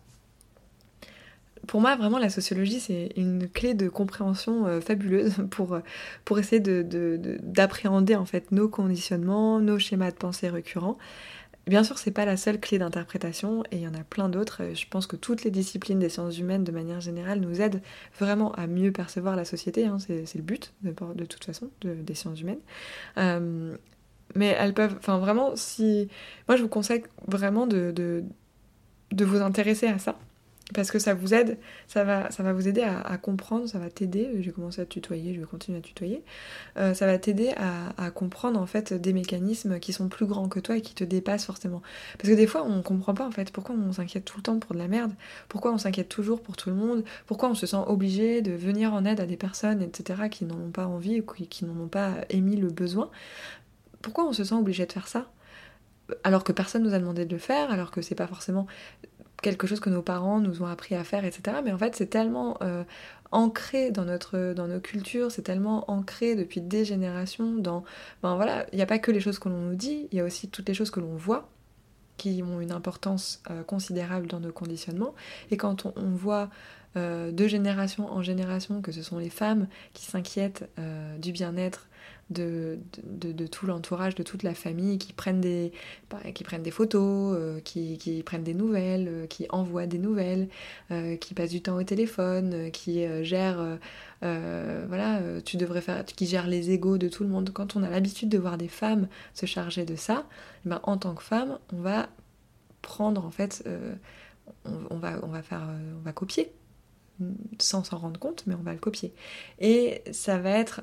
pour 1.65 1.81
moi, 1.81 1.95
vraiment, 1.95 2.19
la 2.19 2.29
sociologie, 2.29 2.79
c'est 2.79 3.11
une 3.15 3.49
clé 3.49 3.73
de 3.73 3.89
compréhension 3.89 4.67
euh, 4.67 4.81
fabuleuse 4.81 5.35
pour, 5.49 5.73
euh, 5.73 5.79
pour 6.25 6.39
essayer 6.39 6.59
d'appréhender 6.59 8.13
de, 8.13 8.19
en 8.19 8.25
fait 8.25 8.51
nos 8.51 8.69
conditionnements, 8.69 9.59
nos 9.59 9.79
schémas 9.79 10.11
de 10.11 10.17
pensée 10.17 10.49
récurrents. 10.49 10.97
Bien 11.65 11.83
sûr, 11.83 11.97
c'est 11.97 12.11
pas 12.11 12.23
la 12.23 12.37
seule 12.37 12.61
clé 12.61 12.79
d'interprétation 12.79 13.63
et 13.71 13.77
il 13.77 13.81
y 13.81 13.87
en 13.87 13.93
a 13.93 14.03
plein 14.03 14.29
d'autres. 14.29 14.61
Je 14.73 14.85
pense 14.89 15.05
que 15.05 15.17
toutes 15.17 15.43
les 15.43 15.51
disciplines 15.51 15.99
des 15.99 16.07
sciences 16.07 16.37
humaines, 16.37 16.63
de 16.63 16.71
manière 16.71 17.01
générale, 17.01 17.41
nous 17.41 17.59
aident 17.59 17.81
vraiment 18.17 18.53
à 18.53 18.67
mieux 18.67 18.93
percevoir 18.93 19.35
la 19.35 19.43
société. 19.43 19.85
Hein. 19.85 19.97
C'est 19.99 20.35
le 20.35 20.43
but, 20.43 20.73
de, 20.83 21.25
toute 21.25 21.43
façon, 21.43 21.69
des 21.81 22.15
sciences 22.15 22.39
humaines. 22.39 22.61
Euh, 23.17 23.75
mais 24.35 24.55
elles 24.57 24.73
peuvent, 24.73 24.95
enfin 24.97 25.17
vraiment, 25.17 25.57
si. 25.57 26.07
Moi, 26.47 26.55
je 26.55 26.61
vous 26.63 26.69
conseille 26.69 27.03
vraiment 27.27 27.67
de, 27.67 27.91
de 27.91 29.25
vous 29.25 29.41
intéresser 29.41 29.87
à 29.87 29.99
ça 29.99 30.17
parce 30.73 30.91
que 30.91 30.99
ça 30.99 31.13
vous 31.13 31.33
aide, 31.33 31.57
ça 31.87 32.03
va, 32.03 32.29
ça 32.29 32.43
va 32.43 32.51
vous 32.51 32.67
aider 32.67 32.81
à, 32.81 33.17
comprendre, 33.17 33.67
ça 33.67 33.79
va 33.79 33.89
t'aider, 33.89 34.29
j'ai 34.41 34.51
commencé 34.51 34.81
à 34.81 34.85
tutoyer, 34.85 35.33
je 35.33 35.39
vais 35.39 35.45
continuer 35.45 35.77
à 35.77 35.81
tutoyer, 35.81 36.23
euh, 36.77 36.93
ça 36.93 37.05
va 37.05 37.17
t'aider 37.17 37.53
à, 37.55 38.11
comprendre 38.11 38.59
en 38.59 38.65
fait 38.65 38.93
des 38.93 39.13
mécanismes 39.13 39.79
qui 39.79 39.93
sont 39.93 40.09
plus 40.09 40.25
grands 40.25 40.49
que 40.49 40.59
toi 40.59 40.75
et 40.75 40.81
qui 40.81 40.93
te 40.93 41.03
dépassent 41.03 41.45
forcément. 41.45 41.81
Parce 42.17 42.29
que 42.29 42.35
des 42.35 42.47
fois 42.47 42.63
on 42.63 42.81
comprend 42.81 43.13
pas 43.13 43.25
en 43.25 43.31
fait 43.31 43.51
pourquoi 43.51 43.75
on 43.75 43.93
s'inquiète 43.93 44.25
tout 44.25 44.37
le 44.37 44.43
temps 44.43 44.59
pour 44.59 44.73
de 44.73 44.79
la 44.79 44.87
merde, 44.87 45.13
pourquoi 45.47 45.71
on 45.71 45.77
s'inquiète 45.77 46.09
toujours 46.09 46.41
pour 46.41 46.57
tout 46.57 46.69
le 46.69 46.75
monde, 46.75 47.03
pourquoi 47.27 47.49
on 47.49 47.55
se 47.55 47.65
sent 47.65 47.77
obligé 47.87 48.41
de 48.41 48.51
venir 48.51 48.93
en 48.93 49.05
aide 49.05 49.21
à 49.21 49.25
des 49.25 49.37
personnes, 49.37 49.81
etc., 49.81 50.23
qui 50.29 50.43
n'en 50.43 50.55
ont 50.55 50.71
pas 50.71 50.87
envie 50.87 51.21
ou 51.21 51.23
qui, 51.23 51.47
qui 51.47 51.63
n'en 51.65 51.79
ont 51.81 51.87
pas 51.87 52.13
émis 52.29 52.57
le 52.57 52.67
besoin. 52.67 53.09
Pourquoi 54.01 54.27
on 54.27 54.33
se 54.33 54.43
sent 54.43 54.55
obligé 54.55 54.85
de 54.85 54.91
faire 54.91 55.07
ça? 55.07 55.31
Alors 56.23 56.43
que 56.43 56.51
personne 56.51 56.83
nous 56.83 56.93
a 56.93 56.99
demandé 56.99 57.25
de 57.25 57.33
le 57.33 57.39
faire, 57.39 57.71
alors 57.71 57.91
que 57.91 58.01
c'est 58.01 58.15
pas 58.15 58.27
forcément 58.27 58.65
quelque 59.41 59.67
chose 59.67 59.79
que 59.79 59.89
nos 59.89 60.01
parents 60.01 60.39
nous 60.39 60.61
ont 60.61 60.65
appris 60.65 60.95
à 60.95 61.03
faire, 61.03 61.25
etc. 61.25 61.57
Mais 61.63 61.71
en 61.71 61.77
fait, 61.77 61.95
c'est 61.95 62.07
tellement 62.07 62.57
euh, 62.61 62.83
ancré 63.31 63.91
dans, 63.91 64.05
notre, 64.05 64.53
dans 64.53 64.67
nos 64.67 64.79
cultures, 64.79 65.31
c'est 65.31 65.43
tellement 65.43 65.89
ancré 65.91 66.35
depuis 66.35 66.61
des 66.61 66.85
générations 66.85 67.53
dans... 67.53 67.83
Ben 68.23 68.35
voilà, 68.35 68.65
il 68.71 68.77
n'y 68.77 68.81
a 68.81 68.87
pas 68.87 68.99
que 68.99 69.11
les 69.11 69.19
choses 69.19 69.39
que 69.39 69.49
l'on 69.49 69.59
nous 69.59 69.75
dit, 69.75 70.07
il 70.11 70.17
y 70.17 70.21
a 70.21 70.23
aussi 70.23 70.49
toutes 70.49 70.67
les 70.67 70.73
choses 70.73 70.91
que 70.91 70.99
l'on 70.99 71.15
voit 71.15 71.49
qui 72.17 72.41
ont 72.41 72.59
une 72.59 72.71
importance 72.71 73.43
euh, 73.51 73.61
considérable 73.63 74.25
dans 74.25 74.39
nos 74.39 74.51
conditionnements. 74.51 75.13
Et 75.51 75.57
quand 75.57 75.85
on, 75.85 76.15
voit 76.15 76.49
euh, 76.95 77.31
de 77.31 77.47
génération 77.47 78.11
en 78.11 78.23
génération 78.23 78.81
que 78.81 78.91
ce 78.91 79.03
sont 79.03 79.19
les 79.19 79.29
femmes 79.29 79.67
qui 79.93 80.05
s'inquiètent 80.05 80.67
du 81.19 81.31
bien-être 81.31 81.87
de, 82.29 82.79
de, 83.03 83.47
tout 83.47 83.65
l'entourage, 83.65 84.15
de 84.15 84.23
toute 84.23 84.43
la 84.43 84.53
famille, 84.53 84.97
qui 84.97 85.13
prennent 85.13 85.39
des, 85.39 85.71
bah, 86.09 86.19
qui 86.33 86.43
prennent 86.43 86.63
des 86.63 86.71
photos, 86.71 87.35
euh, 87.37 87.59
qui, 87.61 87.97
qui, 87.97 88.21
prennent 88.23 88.43
des 88.43 88.53
nouvelles, 88.53 89.07
euh, 89.07 89.27
qui 89.27 89.47
envoient 89.49 89.87
des 89.87 89.97
nouvelles, 89.97 90.49
euh, 90.91 91.15
qui 91.15 91.33
passent 91.33 91.51
du 91.51 91.61
temps 91.61 91.77
au 91.77 91.83
téléphone, 91.83 92.69
qui 92.71 93.05
gèrent, 93.23 93.77
voilà, 94.21 95.21
tu 95.45 95.57
devrais 95.57 95.81
faire, 95.81 96.03
qui 96.05 96.25
gèrent 96.25 96.47
les 96.47 96.71
égaux 96.71 96.97
de 96.97 97.07
tout 97.07 97.23
le 97.23 97.29
monde. 97.29 97.51
Quand 97.53 97.75
on 97.75 97.83
a 97.83 97.89
l'habitude 97.89 98.29
de 98.29 98.37
voir 98.37 98.57
des 98.57 98.67
femmes 98.67 99.07
se 99.33 99.45
charger 99.45 99.85
de 99.85 99.95
ça, 99.95 100.25
eh 100.65 100.69
ben, 100.69 100.79
en 100.83 100.97
tant 100.97 101.15
que 101.15 101.23
femme, 101.23 101.59
on 101.73 101.81
va 101.81 102.09
prendre 102.81 103.25
en 103.25 103.31
fait, 103.31 103.67
on, 104.65 104.97
va, 104.97 105.19
on 105.23 105.27
va 105.27 105.41
faire, 105.41 105.67
on 105.97 106.01
va 106.03 106.11
copier 106.11 106.51
sans 107.59 107.83
s'en 107.83 107.97
rendre 107.97 108.19
compte, 108.19 108.43
mais 108.45 108.53
on 108.53 108.61
va 108.61 108.73
le 108.73 108.79
copier. 108.79 109.13
Et 109.59 110.03
ça 110.11 110.37
va 110.37 110.51
être 110.51 110.81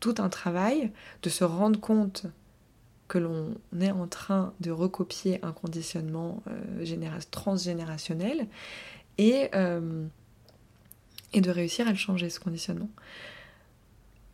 tout 0.00 0.14
un 0.18 0.28
travail 0.28 0.92
de 1.22 1.30
se 1.30 1.44
rendre 1.44 1.80
compte 1.80 2.26
que 3.08 3.18
l'on 3.18 3.54
est 3.80 3.90
en 3.90 4.06
train 4.06 4.52
de 4.60 4.70
recopier 4.70 5.38
un 5.44 5.52
conditionnement 5.52 6.42
euh, 6.48 7.20
transgénérationnel 7.30 8.46
et, 9.18 9.48
euh, 9.54 10.06
et, 11.32 11.40
de 11.40 11.50
réussir 11.50 11.86
à 11.86 11.90
le 11.90 11.96
changer, 11.96 12.30
ce 12.30 12.40
conditionnement. 12.40 12.90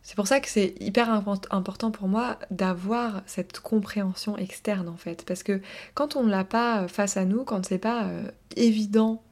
C'est 0.01 0.15
pour 0.15 0.27
ça 0.27 0.41
que 0.41 0.49
c'est 0.49 0.75
hyper 0.81 1.09
important 1.09 1.91
pour 1.91 2.09
moi 2.09 2.37
d'avoir 2.51 3.21
cette 3.25 3.59
compréhension 3.61 4.37
externe 4.37 4.89
en 4.89 4.97
fait. 4.97 5.23
Parce 5.25 5.43
que 5.43 5.61
quand 5.93 6.17
on 6.17 6.23
ne 6.23 6.29
l'a 6.29 6.43
pas 6.43 6.89
face 6.89 7.15
à 7.15 7.23
nous, 7.23 7.45
quand 7.45 7.65
c'est 7.65 7.77
pas 7.77 8.05
euh, 8.05 8.29
évident 8.57 9.23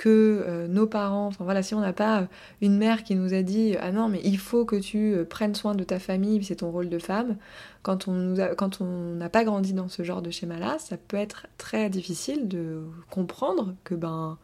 que 0.00 0.42
euh, 0.46 0.66
nos 0.66 0.86
parents, 0.86 1.26
enfin 1.26 1.44
voilà, 1.44 1.62
si 1.62 1.74
on 1.74 1.80
n'a 1.80 1.92
pas 1.92 2.22
euh, 2.22 2.26
une 2.62 2.78
mère 2.78 3.04
qui 3.04 3.14
nous 3.14 3.34
a 3.34 3.42
dit 3.42 3.76
ah 3.80 3.92
non 3.92 4.08
mais 4.08 4.22
il 4.24 4.38
faut 4.38 4.64
que 4.64 4.76
tu 4.76 5.14
prennes 5.28 5.54
soin 5.54 5.74
de 5.74 5.84
ta 5.84 5.98
famille, 5.98 6.42
c'est 6.42 6.56
ton 6.56 6.70
rôle 6.70 6.88
de 6.88 6.98
femme, 6.98 7.36
quand 7.82 8.08
on 8.08 8.34
quand 8.56 8.80
on 8.80 9.14
n'a 9.16 9.28
pas 9.28 9.44
grandi 9.44 9.74
dans 9.74 9.90
ce 9.90 10.02
genre 10.02 10.22
de 10.22 10.30
schéma-là, 10.30 10.78
ça 10.78 10.96
peut 10.96 11.18
être 11.18 11.48
très 11.58 11.90
difficile 11.90 12.48
de 12.48 12.82
comprendre 13.10 13.74
que 13.84 13.94
ben 13.94 14.38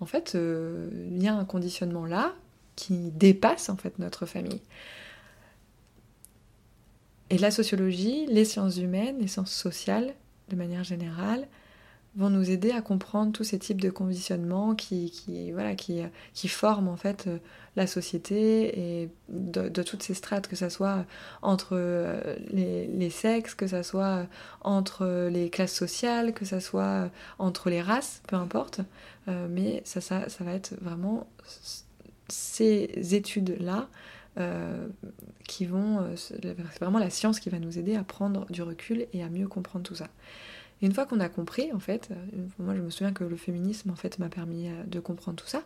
en 0.00 0.06
fait 0.06 0.36
il 0.36 1.22
y 1.22 1.28
a 1.28 1.34
un 1.34 1.46
conditionnement 1.46 2.04
là 2.04 2.34
qui 2.76 3.10
dépasse 3.12 3.70
en 3.70 3.76
fait 3.76 3.98
notre 3.98 4.26
famille. 4.26 4.60
Et 7.30 7.38
la 7.38 7.50
sociologie, 7.50 8.26
les 8.26 8.44
sciences 8.44 8.76
humaines, 8.76 9.16
les 9.18 9.28
sciences 9.28 9.52
sociales, 9.52 10.12
de 10.50 10.56
manière 10.56 10.84
générale, 10.84 11.46
vont 12.16 12.30
nous 12.30 12.50
aider 12.50 12.72
à 12.72 12.82
comprendre 12.82 13.32
tous 13.32 13.44
ces 13.44 13.58
types 13.58 13.80
de 13.80 13.90
conditionnements 13.90 14.74
qui, 14.74 15.10
qui, 15.10 15.52
voilà, 15.52 15.74
qui, 15.76 16.02
qui 16.34 16.48
forment 16.48 16.88
en 16.88 16.96
fait 16.96 17.26
euh, 17.28 17.38
la 17.76 17.86
société 17.86 19.02
et 19.02 19.10
de, 19.28 19.82
toutes 19.82 20.02
ces 20.02 20.14
strates, 20.14 20.48
que 20.48 20.56
ce 20.56 20.68
soit 20.68 21.06
entre 21.40 21.70
euh, 21.74 22.36
les, 22.50 23.10
sexes, 23.10 23.54
que 23.54 23.68
ce 23.68 23.82
soit 23.82 24.26
entre 24.62 25.28
les 25.30 25.50
classes 25.50 25.74
sociales, 25.74 26.34
que 26.34 26.44
ce 26.44 26.58
soit 26.58 27.10
entre 27.38 27.70
les 27.70 27.80
races, 27.80 28.22
peu 28.26 28.36
importe. 28.36 28.80
Euh, 29.28 29.46
mais 29.48 29.82
ça, 29.84 30.00
ça, 30.00 30.28
ça 30.28 30.42
va 30.42 30.52
être 30.54 30.74
vraiment 30.80 31.28
ces 32.28 33.14
études-là 33.14 33.88
qui 35.46 35.66
vont. 35.66 36.16
C'est 36.16 36.40
vraiment 36.80 36.98
la 36.98 37.10
science 37.10 37.40
qui 37.40 37.50
va 37.50 37.58
nous 37.58 37.78
aider 37.78 37.94
à 37.94 38.04
prendre 38.04 38.46
du 38.50 38.62
recul 38.62 39.06
et 39.12 39.22
à 39.22 39.28
mieux 39.28 39.46
comprendre 39.48 39.84
tout 39.84 39.96
ça. 39.96 40.08
Et 40.82 40.86
une 40.86 40.92
fois 40.92 41.06
qu'on 41.06 41.20
a 41.20 41.28
compris, 41.28 41.72
en 41.72 41.78
fait, 41.78 42.08
euh, 42.10 42.46
moi 42.58 42.74
je 42.74 42.80
me 42.80 42.90
souviens 42.90 43.12
que 43.12 43.24
le 43.24 43.36
féminisme 43.36 43.90
en 43.90 43.96
fait 43.96 44.18
m'a 44.18 44.28
permis 44.28 44.68
de 44.86 45.00
comprendre 45.00 45.36
tout 45.36 45.46
ça. 45.46 45.62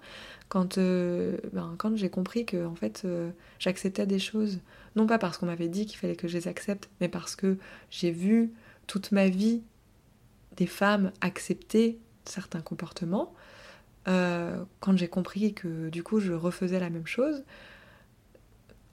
Quand, 0.48 0.78
ben, 0.78 1.74
quand 1.78 1.96
j'ai 1.96 2.10
compris 2.10 2.44
que 2.44 2.66
en 2.66 2.74
fait 2.74 3.06
j'acceptais 3.58 4.06
des 4.06 4.18
choses, 4.18 4.58
non 4.96 5.06
pas 5.06 5.18
parce 5.18 5.38
qu'on 5.38 5.46
m'avait 5.46 5.68
dit 5.68 5.86
qu'il 5.86 5.98
fallait 5.98 6.16
que 6.16 6.28
je 6.28 6.36
les 6.36 6.48
accepte, 6.48 6.90
mais 7.00 7.08
parce 7.08 7.36
que 7.36 7.58
j'ai 7.90 8.10
vu 8.10 8.52
toute 8.86 9.12
ma 9.12 9.28
vie 9.28 9.62
des 10.56 10.66
femmes 10.66 11.12
accepter 11.20 11.98
certains 12.24 12.60
comportements. 12.60 13.34
quand 14.06 14.96
j'ai 14.96 15.08
compris 15.08 15.54
que 15.54 15.88
du 15.90 16.02
coup 16.02 16.20
je 16.20 16.32
refaisais 16.32 16.80
la 16.80 16.90
même 16.90 17.06
chose, 17.06 17.44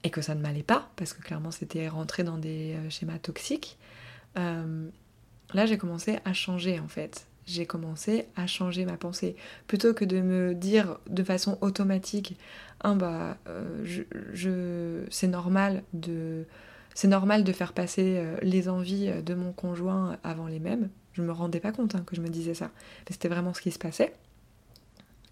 et 0.04 0.10
que 0.10 0.20
ça 0.20 0.34
ne 0.34 0.40
m'allait 0.40 0.62
pas, 0.62 0.90
parce 0.96 1.12
que 1.12 1.22
clairement 1.22 1.50
c'était 1.50 1.88
rentré 1.88 2.24
dans 2.24 2.38
des 2.38 2.74
euh, 2.74 2.90
schémas 2.90 3.18
toxiques, 3.18 3.78
euh, 4.36 4.88
là 5.54 5.66
j'ai 5.66 5.78
commencé 5.78 6.18
à 6.24 6.32
changer 6.32 6.80
en 6.80 6.88
fait. 6.88 7.26
J'ai 7.46 7.66
commencé 7.66 8.26
à 8.36 8.46
changer 8.46 8.84
ma 8.84 8.96
pensée. 8.96 9.34
Plutôt 9.66 9.94
que 9.94 10.04
de 10.04 10.20
me 10.20 10.54
dire 10.54 10.98
de 11.08 11.24
façon 11.24 11.58
automatique, 11.60 12.36
ah 12.80 12.94
bah 12.94 13.36
euh, 13.48 13.82
je, 14.32 15.04
c'est 15.10 15.26
normal 15.26 15.82
de 15.92 16.44
c'est 16.94 17.08
normal 17.08 17.42
de 17.42 17.52
faire 17.52 17.72
passer 17.72 18.22
les 18.42 18.68
envies 18.68 19.10
de 19.22 19.34
mon 19.34 19.52
conjoint 19.52 20.18
avant 20.22 20.46
les 20.46 20.60
mêmes. 20.60 20.90
Je 21.14 21.22
me 21.22 21.32
rendais 21.32 21.58
pas 21.58 21.72
compte 21.72 21.94
hein, 21.94 22.04
que 22.06 22.14
je 22.14 22.20
me 22.20 22.28
disais 22.28 22.54
ça, 22.54 22.66
mais 22.66 23.12
c'était 23.12 23.28
vraiment 23.28 23.54
ce 23.54 23.62
qui 23.62 23.70
se 23.70 23.78
passait. 23.78 24.12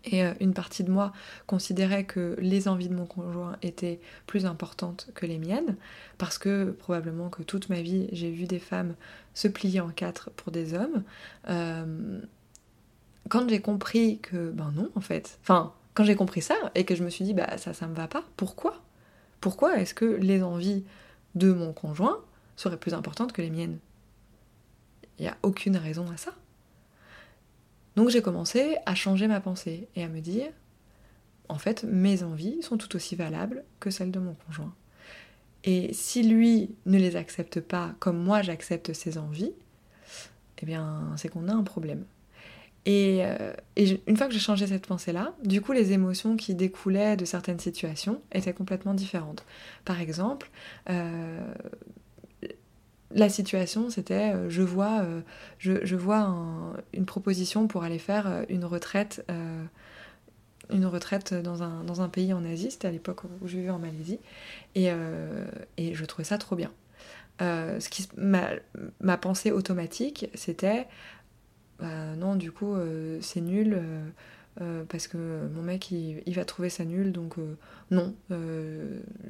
Et 0.04 0.24
euh, 0.24 0.32
une 0.40 0.54
partie 0.54 0.82
de 0.84 0.90
moi 0.90 1.12
considérait 1.46 2.04
que 2.04 2.36
les 2.38 2.68
envies 2.68 2.88
de 2.88 2.94
mon 2.94 3.06
conjoint 3.06 3.56
étaient 3.62 4.00
plus 4.26 4.46
importantes 4.46 5.08
que 5.14 5.26
les 5.26 5.38
miennes, 5.38 5.76
parce 6.18 6.38
que 6.38 6.70
probablement 6.70 7.28
que 7.28 7.42
toute 7.42 7.68
ma 7.68 7.82
vie, 7.82 8.08
j'ai 8.12 8.30
vu 8.30 8.44
des 8.44 8.58
femmes 8.58 8.94
se 9.34 9.48
plier 9.48 9.80
en 9.80 9.90
quatre 9.90 10.30
pour 10.30 10.52
des 10.52 10.74
hommes. 10.74 11.02
Euh, 11.48 12.20
quand 13.28 13.48
j'ai 13.48 13.60
compris 13.60 14.18
que, 14.20 14.50
ben 14.50 14.72
non, 14.74 14.90
en 14.94 15.00
fait, 15.00 15.38
enfin, 15.42 15.72
quand 15.94 16.04
j'ai 16.04 16.16
compris 16.16 16.42
ça 16.42 16.56
et 16.74 16.84
que 16.84 16.94
je 16.94 17.04
me 17.04 17.10
suis 17.10 17.24
dit, 17.24 17.34
bah 17.34 17.58
ça, 17.58 17.74
ça 17.74 17.86
me 17.86 17.94
va 17.94 18.08
pas, 18.08 18.24
pourquoi? 18.36 18.82
Pourquoi 19.40 19.78
est-ce 19.78 19.94
que 19.94 20.04
les 20.04 20.42
envies 20.42 20.84
de 21.34 21.52
mon 21.52 21.72
conjoint 21.72 22.18
seraient 22.56 22.76
plus 22.76 22.94
importantes 22.94 23.32
que 23.32 23.42
les 23.42 23.50
miennes? 23.50 23.78
Il 25.18 25.22
n'y 25.22 25.28
a 25.28 25.36
aucune 25.42 25.76
raison 25.76 26.10
à 26.10 26.16
ça. 26.16 26.32
Donc 28.00 28.08
j'ai 28.08 28.22
commencé 28.22 28.78
à 28.86 28.94
changer 28.94 29.28
ma 29.28 29.40
pensée 29.40 29.86
et 29.94 30.02
à 30.02 30.08
me 30.08 30.20
dire, 30.20 30.50
en 31.50 31.58
fait, 31.58 31.84
mes 31.84 32.22
envies 32.22 32.62
sont 32.62 32.78
tout 32.78 32.96
aussi 32.96 33.14
valables 33.14 33.62
que 33.78 33.90
celles 33.90 34.10
de 34.10 34.18
mon 34.18 34.32
conjoint. 34.32 34.72
Et 35.64 35.92
si 35.92 36.22
lui 36.22 36.70
ne 36.86 36.96
les 36.96 37.16
accepte 37.16 37.60
pas 37.60 37.94
comme 37.98 38.16
moi 38.16 38.40
j'accepte 38.40 38.94
ses 38.94 39.18
envies, 39.18 39.52
eh 40.62 40.64
bien 40.64 41.12
c'est 41.18 41.28
qu'on 41.28 41.46
a 41.48 41.52
un 41.52 41.62
problème. 41.62 42.06
Et, 42.86 43.18
euh, 43.20 43.52
une 43.76 44.16
fois 44.16 44.28
que 44.28 44.32
j'ai 44.32 44.40
changé 44.40 44.66
cette 44.66 44.86
pensée-là, 44.86 45.34
du 45.44 45.60
coup 45.60 45.72
les 45.72 45.92
émotions 45.92 46.36
qui 46.36 46.54
découlaient 46.54 47.18
de 47.18 47.26
certaines 47.26 47.60
situations 47.60 48.22
étaient 48.32 48.54
complètement 48.54 48.94
différentes. 48.94 49.44
Par 49.84 50.00
exemple, 50.00 50.50
euh, 50.88 51.52
la 53.12 53.29
situation, 53.29 53.90
c'était 53.90 54.33
euh, 54.33 54.49
je 54.49 54.62
vois, 54.62 55.01
euh, 55.01 55.20
je, 55.59 55.96
vois 55.96 56.33
une 56.92 57.07
proposition 57.07 57.66
pour 57.66 57.83
aller 57.83 57.99
faire 57.99 58.27
euh, 58.27 58.44
une 58.49 58.64
retraite, 58.64 59.25
une 60.70 60.87
retraite 60.87 61.35
dans 61.35 61.62
un, 61.62 62.09
pays 62.09 62.33
en 62.33 62.44
Asie, 62.44 62.70
c'était 62.70 62.88
à 62.88 62.92
l'époque 62.92 63.25
où 63.25 63.49
je 63.49 63.57
vivais 63.57 63.70
en 63.70 63.79
Malaisie, 63.79 64.20
et, 64.75 64.90
je 64.90 66.05
trouvais 66.05 66.25
ça 66.25 66.38
trop 66.38 66.55
bien. 66.55 66.70
ce 67.40 67.88
qui, 67.88 68.09
ma, 68.16 69.16
pensée 69.16 69.51
automatique, 69.51 70.31
c'était 70.35 70.87
bah, 71.81 72.14
non, 72.16 72.37
du 72.37 72.53
coup, 72.53 72.77
c'est 73.20 73.40
nul. 73.40 73.83
parce 74.88 75.09
que 75.09 75.49
mon 75.53 75.62
mec 75.62 75.90
il, 75.90 76.23
il, 76.27 76.35
va 76.35 76.44
trouver 76.44 76.70
ça 76.70 76.85
nul 76.85 77.12
donc 77.12 77.37
non 77.90 78.14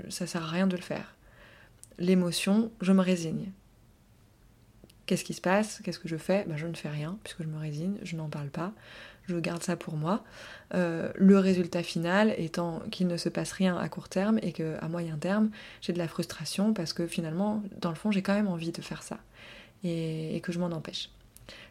ça 0.08 0.26
sert 0.26 0.42
à 0.42 0.48
rien 0.48 0.66
de 0.66 0.76
le 0.76 0.82
faire 0.82 1.14
l'émotion 1.98 2.72
je 2.80 2.92
me 2.92 3.02
résigne 3.02 3.52
Qu'est-ce 5.10 5.24
qui 5.24 5.34
se 5.34 5.40
passe? 5.40 5.80
Qu'est-ce 5.82 5.98
que 5.98 6.06
je 6.06 6.16
fais? 6.16 6.44
Ben, 6.46 6.56
Je 6.56 6.68
ne 6.68 6.74
fais 6.76 6.88
rien, 6.88 7.18
puisque 7.24 7.42
je 7.42 7.48
me 7.48 7.58
résigne, 7.58 7.96
je 8.04 8.14
n'en 8.14 8.28
parle 8.28 8.48
pas, 8.48 8.72
je 9.26 9.34
garde 9.34 9.60
ça 9.60 9.74
pour 9.74 9.96
moi. 9.96 10.22
Euh, 10.74 11.10
le 11.16 11.36
résultat 11.36 11.82
final 11.82 12.32
étant 12.38 12.78
qu'il 12.92 13.08
ne 13.08 13.16
se 13.16 13.28
passe 13.28 13.50
rien 13.50 13.76
à 13.76 13.88
court 13.88 14.08
terme 14.08 14.38
et 14.40 14.52
qu'à 14.52 14.86
moyen 14.86 15.16
terme, 15.16 15.50
j'ai 15.80 15.92
de 15.92 15.98
la 15.98 16.06
frustration 16.06 16.72
parce 16.72 16.92
que 16.92 17.08
finalement, 17.08 17.60
dans 17.80 17.88
le 17.88 17.96
fond, 17.96 18.12
j'ai 18.12 18.22
quand 18.22 18.34
même 18.34 18.46
envie 18.46 18.70
de 18.70 18.80
faire 18.82 19.02
ça 19.02 19.18
et, 19.82 20.40
que 20.44 20.52
je 20.52 20.60
m'en 20.60 20.70
empêche. 20.70 21.10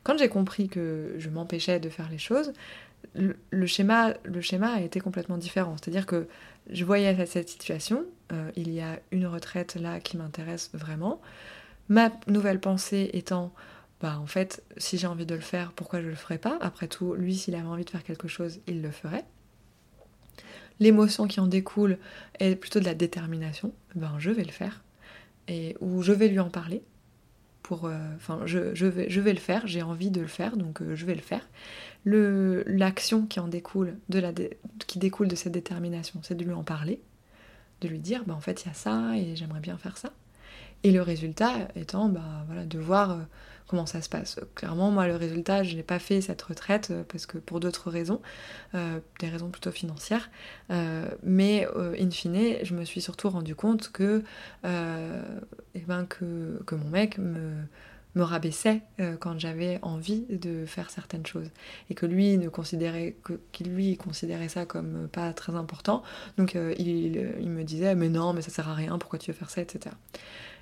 Quand 0.04 0.18
j'ai 0.18 0.28
compris 0.28 0.68
que 0.68 1.16
je 1.18 1.30
m'empêchais 1.30 1.80
de 1.80 1.88
faire 1.88 2.10
les 2.10 2.18
choses, 2.18 2.52
le, 3.14 3.66
schéma, 3.68 4.16
le 4.26 4.42
schéma 4.42 4.74
a 4.74 4.82
été 4.82 5.00
complètement 5.00 5.38
différent. 5.38 5.78
C'est-à-dire 5.82 6.06
que 6.06 6.28
je 6.70 6.84
voyais 6.84 7.26
cette 7.26 7.48
situation, 7.48 8.04
euh, 8.34 8.52
il 8.58 8.70
y 8.70 8.82
a 8.82 9.00
une 9.12 9.28
retraite 9.28 9.76
là 9.76 10.02
qui 10.02 10.18
m'intéresse 10.18 10.72
vraiment. 10.74 11.22
Ma 11.90 12.12
nouvelle 12.28 12.60
pensée 12.60 13.10
étant, 13.14 13.52
bah 14.00 14.20
en 14.20 14.28
fait, 14.28 14.64
si 14.78 14.98
j'ai 14.98 15.08
envie 15.08 15.26
de 15.26 15.36
le 15.36 15.42
faire, 15.42 15.72
pourquoi 15.74 16.02
je 16.02 16.08
le 16.08 16.16
ferais 16.16 16.38
pas? 16.38 16.58
Après 16.62 16.88
tout, 16.88 17.16
lui, 17.16 17.36
s'il 17.36 17.56
avait 17.56 17.68
envie 17.68 17.84
de 17.84 17.90
faire 17.90 18.04
quelque 18.04 18.28
chose, 18.28 18.60
il 18.68 18.82
le 18.82 18.92
ferait. 18.92 19.26
L'émotion 20.80 21.28
qui 21.28 21.40
en 21.40 21.48
découle 21.48 21.98
est 22.40 22.56
plutôt 22.56 22.80
de 22.80 22.86
la 22.86 22.94
détermination. 22.94 23.74
Ben, 23.96 24.16
je 24.20 24.32
vais 24.32 24.44
le 24.44 24.52
faire. 24.52 24.84
Et, 25.48 25.76
ou 25.82 26.04
je 26.04 26.14
vais 26.14 26.28
lui 26.30 26.40
en 26.40 26.50
parler. 26.50 26.84
Pour, 27.64 27.86
euh, 27.86 28.00
je, 28.46 28.86
vais, 28.86 29.34
le 29.34 29.40
faire, 29.40 29.68
j'ai 29.68 29.84
envie 29.84 30.10
de 30.10 30.22
le 30.22 30.28
faire, 30.28 30.58
donc 30.58 30.82
euh, 30.82 30.96
je 30.96 31.06
vais 31.06 31.14
le 31.14 31.22
faire. 31.22 31.48
L'action 32.06 33.28
qui 33.28 33.40
en 33.40 33.48
découle, 33.48 33.98
de 34.10 34.50
qui 34.88 34.98
découle 34.98 35.28
de 35.28 35.36
cette 35.36 35.52
détermination, 35.52 36.20
c'est 36.24 36.36
de 36.36 36.44
lui 36.44 36.54
en 36.54 36.64
parler, 36.64 37.00
de 37.82 37.88
lui 37.88 38.00
dire, 38.00 38.24
bah, 38.26 38.34
en 38.34 38.40
fait, 38.40 38.64
il 38.64 38.70
y 38.70 38.72
a 38.72 38.74
ça 38.74 39.16
et 39.18 39.36
j'aimerais 39.36 39.60
bien 39.60 39.78
faire 39.78 39.98
ça. 39.98 40.14
Et 40.84 40.92
le 40.92 41.02
résultat 41.02 41.68
étant 41.76 42.08
bah, 42.08 42.22
voilà, 42.48 42.66
de 42.66 42.80
voir 42.80 43.12
euh, 43.12 43.18
comment 43.68 43.86
ça 43.86 44.02
se 44.02 44.08
passe. 44.08 44.40
Clairement, 44.56 44.92
moi, 44.92 45.08
le 45.08 45.16
résultat, 45.16 45.64
je 45.64 45.76
n'ai 45.76 45.84
pas 45.84 46.00
fait 46.00 46.22
cette 46.22 46.42
retraite 46.42 46.90
euh, 46.92 47.04
parce 47.08 47.26
que 47.26 47.38
pour 47.38 47.60
d'autres 47.60 47.90
raisons, 47.92 48.22
euh, 48.76 49.00
des 49.20 49.28
raisons 49.28 49.50
plutôt 49.50 49.72
financières. 49.72 50.30
mais 51.24 51.68
in 52.00 52.12
fine, 52.12 52.64
je 52.64 52.74
me 52.74 52.86
suis 52.86 53.02
surtout 53.02 53.30
rendu 53.30 53.56
compte 53.56 53.92
que, 53.92 54.24
eh 54.64 55.82
ben, 55.88 56.06
que, 56.06 56.76
mon 56.76 56.90
mec 56.90 57.18
me, 57.18 57.66
rabaissait 58.22 58.82
quand 59.22 59.40
j'avais 59.40 59.80
envie 59.82 60.26
de 60.30 60.66
faire 60.66 60.90
certaines 60.90 61.26
choses 61.26 61.50
et 61.90 61.96
que 61.96 62.06
lui 62.06 62.38
ne 62.38 62.50
considérait 62.50 63.16
que 63.24 63.40
qu'il 63.54 63.74
lui 63.74 63.96
considérait 63.96 64.50
ça 64.50 64.66
comme 64.66 65.08
pas 65.08 65.32
très 65.32 65.56
important 65.56 66.04
donc 66.38 66.56
il, 66.56 67.16
il, 67.40 67.50
me 67.50 67.64
disait 67.64 67.96
mais 67.96 68.10
non 68.10 68.34
mais 68.34 68.42
ça 68.42 68.50
sert 68.50 68.68
à 68.68 68.74
rien 68.74 68.98
pourquoi 68.98 69.20
tu 69.20 69.32
veux 69.32 69.38
faire 69.38 69.50
ça 69.50 69.62
etc 69.62 69.96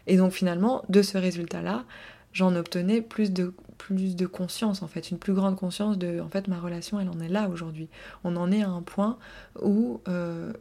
et 0.08 0.18
donc 0.18 0.32
finalement, 0.32 0.84
de 0.90 1.02
ce 1.02 1.18
résultat-là, 1.18 1.86
j'en 2.34 2.56
obtenais 2.56 3.02
plus 3.02 3.32
de, 3.32 3.54
plus 3.78 4.16
de 4.16 4.26
conscience, 4.26 4.82
en 4.82 4.88
fait, 4.88 5.12
une 5.12 5.20
plus 5.20 5.34
grande 5.34 5.56
conscience 5.56 5.98
de, 5.98 6.20
en 6.20 6.30
fait, 6.30 6.48
ma 6.48 6.60
relation, 6.60 7.00
elle 7.00 7.10
en 7.10 7.20
est 7.20 7.30
là 7.30 7.50
aujourd'hui. 7.50 7.90
On 8.24 8.36
en 8.36 8.52
est 8.52 8.64
à 8.64 8.70
un 8.70 8.82
point 8.82 9.18
où, 9.62 10.02
euh, 10.08 10.54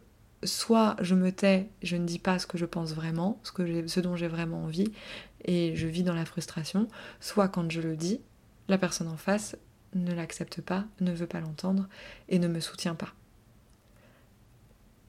soit 0.44 0.96
je 1.00 1.14
me 1.14 1.30
tais, 1.32 1.68
je 1.82 1.96
ne 1.96 2.04
dis 2.04 2.18
pas 2.18 2.38
ce 2.38 2.46
que 2.46 2.59
je 2.59 2.66
pense 2.66 2.94
vraiment, 2.94 3.40
ce, 3.42 3.52
que 3.52 3.87
ce 3.87 4.00
dont 4.00 4.16
j'ai 4.16 4.28
vraiment 4.28 4.64
envie, 4.64 4.90
et 5.44 5.74
je 5.76 5.87
vis 5.87 6.02
dans 6.02 6.14
la 6.14 6.24
frustration, 6.24 6.88
soit 7.20 7.48
quand 7.48 7.70
je 7.70 7.80
le 7.80 7.96
dis, 7.96 8.20
la 8.68 8.78
personne 8.78 9.09
en 9.09 9.16
face 9.16 9.56
ne 9.94 10.12
l'accepte 10.12 10.61
pas, 10.61 10.85
ne 11.00 11.12
veut 11.12 11.26
pas 11.26 11.40
l'entendre 11.40 11.88
et 12.28 12.38
ne 12.38 12.48
me 12.48 12.61
soutient 12.61 12.94
pas. 12.94 13.12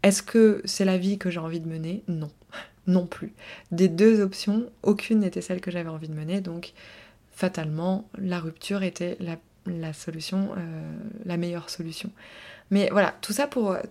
Est-ce 0.03 0.21
que 0.21 0.61
c'est 0.65 0.85
la 0.85 0.97
vie 0.97 1.17
que 1.17 1.29
j'ai 1.29 1.39
envie 1.39 1.59
de 1.59 1.67
mener? 1.67 2.03
Non, 2.07 2.31
non 2.87 3.05
plus. 3.05 3.33
Des 3.71 3.87
deux 3.87 4.21
options, 4.21 4.69
aucune 4.83 5.19
n'était 5.19 5.41
celle 5.41 5.61
que 5.61 5.71
j'avais 5.71 5.89
envie 5.89 6.07
de 6.07 6.13
mener, 6.13 6.41
donc 6.41 6.73
fatalement, 7.31 8.09
la 8.17 8.39
rupture 8.39 8.83
était 8.83 9.17
la, 9.65 9.93
solution, 9.93 10.49
euh, 10.57 10.91
la 11.25 11.37
meilleure 11.37 11.69
solution. 11.69 12.09
Mais 12.71 12.89
voilà, 12.91 13.15
tout 13.21 13.33
ça 13.33 13.49
euh, 13.57 13.81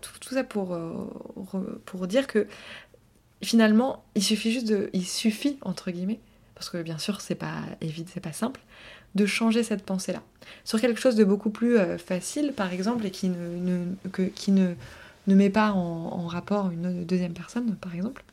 pour 1.85 2.07
dire 2.07 2.27
que 2.27 2.47
finalement, 3.43 4.05
il 4.15 4.23
suffit 4.23 4.53
juste 4.53 4.69
de. 4.69 4.91
Il 4.93 5.07
suffit, 5.07 5.59
entre 5.63 5.91
guillemets, 5.91 6.21
parce 6.55 6.71
que 6.71 6.83
bien 6.83 6.99
sûr, 6.99 7.21
c'est 7.21 7.35
pas 7.35 7.63
évident, 7.81 8.11
c'est 8.13 8.21
pas 8.21 8.33
simple, 8.33 8.61
de 9.15 9.27
changer 9.27 9.63
cette 9.63 9.85
pensée-là. 9.85 10.23
Sur 10.65 10.81
quelque 10.81 11.01
chose 11.01 11.17
de 11.17 11.25
beaucoup 11.25 11.51
plus 11.51 11.79
euh, 11.79 11.99
facile, 11.99 12.53
par 12.53 12.73
exemple, 12.73 13.07
et 13.07 13.11
qui 13.11 13.29
ne 13.29 14.75
met 15.27 15.51
pas 15.51 15.73
en, 15.73 16.27
rapport 16.27 16.71
une 16.71 17.05
deuxième 17.05 17.33
personne, 17.33 17.77
par 17.77 17.95
exemple. 17.95 18.25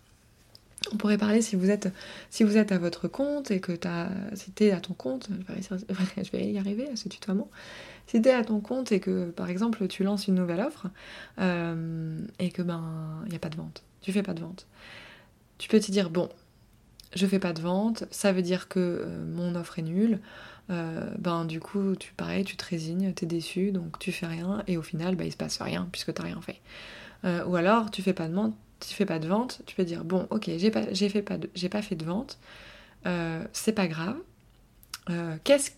On 0.91 0.97
pourrait 0.97 1.17
parler 1.17 1.41
si 1.41 1.55
vous 1.55 1.69
êtes, 1.69 1.87
à 2.71 2.77
votre 2.77 3.07
compte 3.07 3.51
et 3.51 3.59
que 3.59 3.71
tu 3.71 3.87
as, 3.87 4.09
si 4.33 4.71
à 4.71 4.79
ton 4.79 4.93
compte, 4.93 5.29
je 6.17 6.31
vais 6.31 6.51
y 6.51 6.57
arriver 6.57 6.89
à 6.89 6.95
ce 6.95 7.07
tutoiement, 7.07 7.49
si 8.07 8.29
à 8.29 8.43
ton 8.43 8.59
compte 8.59 8.91
et 8.91 8.99
que 8.99 9.29
par 9.31 9.49
exemple 9.49 9.87
tu 9.87 10.03
lances 10.03 10.27
une 10.27 10.35
nouvelle 10.35 10.59
offre 10.59 10.87
euh, 11.39 12.19
et 12.39 12.51
que 12.51 12.61
ben 12.61 13.21
il 13.25 13.29
n'y 13.29 13.35
a 13.35 13.39
pas 13.39 13.49
de 13.49 13.55
vente, 13.55 13.83
tu 14.01 14.11
fais 14.11 14.23
pas 14.23 14.33
de 14.33 14.41
vente, 14.41 14.67
tu 15.57 15.69
peux 15.69 15.79
te 15.79 15.91
dire 15.91 16.09
bon, 16.09 16.29
je 17.15 17.25
fais 17.25 17.39
pas 17.39 17.53
de 17.53 17.61
vente, 17.61 18.03
ça 18.11 18.31
veut 18.31 18.41
dire 18.41 18.67
que 18.67 18.79
euh, 18.79 19.25
mon 19.25 19.55
offre 19.55 19.79
est 19.79 19.83
nulle, 19.83 20.19
euh, 20.69 21.09
ben 21.17 21.45
du 21.45 21.59
coup 21.59 21.95
tu 21.95 22.13
pareil, 22.13 22.43
tu 22.43 22.57
te 22.57 22.65
résignes, 22.65 23.13
tu 23.13 23.23
es 23.23 23.27
déçu, 23.27 23.71
donc 23.71 23.99
tu 23.99 24.11
fais 24.11 24.27
rien 24.27 24.63
et 24.67 24.77
au 24.77 24.81
final 24.81 25.15
ben, 25.15 25.25
il 25.25 25.31
se 25.31 25.37
passe 25.37 25.61
rien 25.61 25.87
puisque 25.91 26.13
tu 26.13 26.21
rien 26.21 26.39
fait. 26.41 26.59
ou 27.47 27.55
alors 27.55 27.89
tu 27.89 28.01
fais 28.01 28.13
pas 28.13 28.27
de 28.27 28.33
vente, 28.33 28.53
tu 28.87 28.95
fais 28.95 29.05
pas 29.05 29.19
de 29.19 29.27
vente, 29.27 29.61
tu 29.65 29.75
peux 29.75 29.85
dire 29.85 30.03
bon 30.03 30.27
ok 30.29 30.49
j'ai 30.57 30.71
pas, 30.71 30.83
fait 30.83 31.21
pas 31.21 31.37
pas 31.37 31.81
fait 31.81 31.95
de 31.95 32.05
vente, 32.05 32.39
c'est 33.53 33.73
pas 33.73 33.87
grave. 33.87 34.17
qu'est-ce 35.43 35.71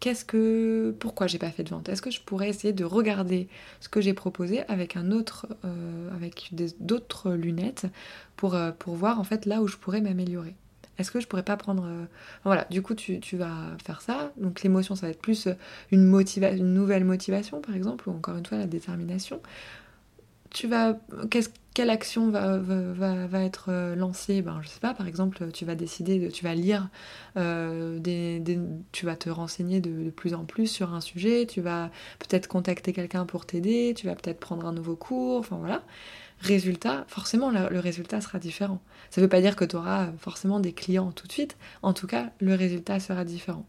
qu'est-ce 0.00 0.24
que 0.24 0.94
pourquoi 0.98 1.26
j'ai 1.26 1.38
pas 1.38 1.50
fait 1.50 1.64
de 1.64 1.70
vente? 1.70 1.88
Est-ce 1.88 2.02
que 2.02 2.10
je 2.10 2.20
pourrais 2.20 2.48
essayer 2.48 2.72
de 2.72 2.84
regarder 2.84 3.48
ce 3.80 3.88
que 3.88 4.00
j'ai 4.00 4.14
proposé 4.14 4.62
avec 4.68 4.96
un 4.96 5.10
autre 5.10 5.46
avec 6.14 6.50
d'autres 6.80 7.32
lunettes 7.32 7.86
pour, 8.36 8.56
pour 8.78 8.94
voir 8.94 9.20
en 9.20 9.24
fait 9.24 9.46
là 9.46 9.62
où 9.62 9.68
je 9.68 9.76
pourrais 9.76 10.00
m'améliorer? 10.00 10.54
Est-ce 10.98 11.10
que 11.10 11.20
je 11.20 11.26
pourrais 11.26 11.42
pas 11.42 11.56
prendre. 11.56 11.88
Voilà, 12.44 12.66
du 12.70 12.82
coup, 12.82 12.94
tu, 12.94 13.20
vas 13.36 13.76
faire 13.84 14.00
ça. 14.00 14.32
Donc, 14.36 14.62
l'émotion, 14.62 14.94
ça 14.96 15.06
va 15.06 15.10
être 15.10 15.20
plus 15.20 15.48
une, 15.90 16.02
une 16.02 16.74
nouvelle 16.74 17.04
motivation, 17.04 17.60
par 17.60 17.74
exemple, 17.74 18.08
ou 18.08 18.12
encore 18.12 18.36
une 18.36 18.46
fois, 18.46 18.58
la 18.58 18.66
détermination. 18.66 19.40
Tu 20.50 20.66
vas. 20.66 20.96
Quelle 21.74 21.90
action 21.90 22.30
va, 22.30 22.56
va, 22.56 23.26
va, 23.26 23.42
être 23.42 23.70
lancée? 23.94 24.40
Ben, 24.40 24.60
Je 24.62 24.68
sais 24.68 24.80
pas, 24.80 24.94
par 24.94 25.06
exemple, 25.06 25.50
tu 25.52 25.66
vas 25.66 25.74
décider, 25.74 26.18
de... 26.18 26.30
tu 26.30 26.42
vas 26.42 26.54
lire, 26.54 26.88
des, 27.36 28.58
tu 28.92 29.04
vas 29.04 29.14
te 29.14 29.28
renseigner 29.28 29.80
de, 29.80 30.04
de, 30.04 30.10
plus 30.10 30.32
en 30.32 30.46
plus 30.46 30.68
sur 30.68 30.94
un 30.94 31.02
sujet, 31.02 31.44
tu 31.44 31.60
vas 31.60 31.90
peut-être 32.18 32.46
contacter 32.46 32.94
quelqu'un 32.94 33.26
pour 33.26 33.44
t'aider, 33.44 33.92
tu 33.94 34.06
vas 34.06 34.14
peut-être 34.14 34.40
prendre 34.40 34.66
un 34.66 34.72
nouveau 34.72 34.96
cours, 34.96 35.40
enfin 35.40 35.56
voilà 35.56 35.82
résultat, 36.40 37.04
forcément 37.08 37.50
le, 37.50 37.78
résultat 37.78 38.20
sera 38.20 38.38
différent. 38.38 38.80
Ça 39.10 39.20
ne 39.20 39.26
veut 39.26 39.28
pas 39.28 39.40
dire 39.40 39.56
que 39.56 39.64
tu 39.64 39.76
auras 39.76 40.12
forcément 40.18 40.60
des 40.60 40.72
clients 40.72 41.12
tout 41.12 41.26
de 41.26 41.32
suite, 41.32 41.56
en 41.82 41.92
tout 41.92 42.06
cas 42.06 42.30
le 42.40 42.54
résultat 42.54 43.00
sera 43.00 43.24
différent. 43.24 43.66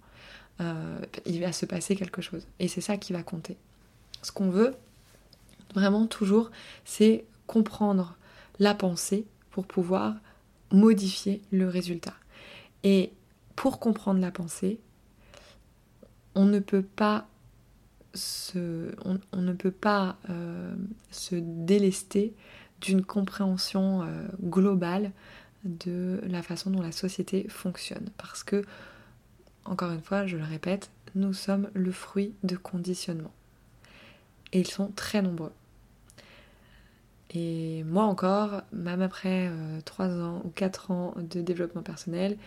Euh, 0.60 1.00
il 1.26 1.40
va 1.40 1.52
se 1.52 1.66
passer 1.66 1.96
quelque 1.96 2.22
chose 2.22 2.48
et 2.60 2.68
c'est 2.68 2.82
ça 2.82 2.98
qui 2.98 3.13
va 3.13 3.24
compter. 3.24 3.58
Ce 4.22 4.32
qu'on 4.32 4.50
veut 4.50 4.74
vraiment 5.73 6.08
toujours, 6.08 6.51
c'est 6.86 7.25
comprendre 7.45 8.17
la 8.60 8.73
pensée 8.73 9.25
pour 9.51 9.65
pouvoir 9.65 10.15
modifier 10.71 11.41
le 11.51 11.67
résultat. 11.67 12.13
Et 12.84 13.12
pour 13.56 13.80
comprendre 13.80 14.19
la 14.19 14.32
pensée, 14.32 14.80
on 16.36 16.45
ne 16.45 16.60
peut 16.60 16.84
pas 16.84 17.27
se, 18.13 18.93
on, 19.06 19.19
euh, 20.30 20.75
délester 21.32 22.34
d'une 22.82 23.03
compréhension 23.03 24.03
euh, 24.03 24.27
globale 24.43 25.12
de 25.63 26.21
la 26.27 26.43
façon 26.43 26.69
dont 26.69 26.82
la 26.82 26.91
société 26.91 27.47
fonctionne. 27.49 28.10
Parce 28.17 28.43
que, 28.43 28.63
encore 29.65 29.91
une 29.91 30.01
fois, 30.01 30.25
je 30.25 30.38
le 30.38 30.43
répète, 30.43 30.91
nous 31.15 31.34
sommes 31.34 31.69
le 31.73 31.91
fruit 31.91 32.34
de 32.43 32.56
conditionnement. 32.56 33.34
Et 34.54 34.60
ils 34.60 34.68
sont 34.68 34.92
très 34.96 35.22
nombreux. 35.22 35.52
Et 37.32 37.84
moi 37.84 38.04
encore, 38.04 38.62
même 38.72 39.02
après 39.02 39.50
euh, 39.50 39.82
3 39.82 40.22
ans 40.22 40.42
ou 40.46 40.50
4 40.50 40.92
ans 40.92 41.14
de 41.18 41.42
développement 41.42 41.84
personnel, 41.84 42.38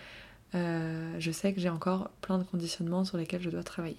euh, 0.54 1.14
je 1.18 1.30
sais 1.30 1.52
que 1.52 1.60
j'ai 1.60 1.68
encore 1.68 2.10
plein 2.22 2.38
de 2.38 2.44
conditionnements 2.44 3.04
sur 3.04 3.18
lesquels 3.18 3.42
je 3.42 3.50
dois 3.50 3.62
travailler. 3.62 3.98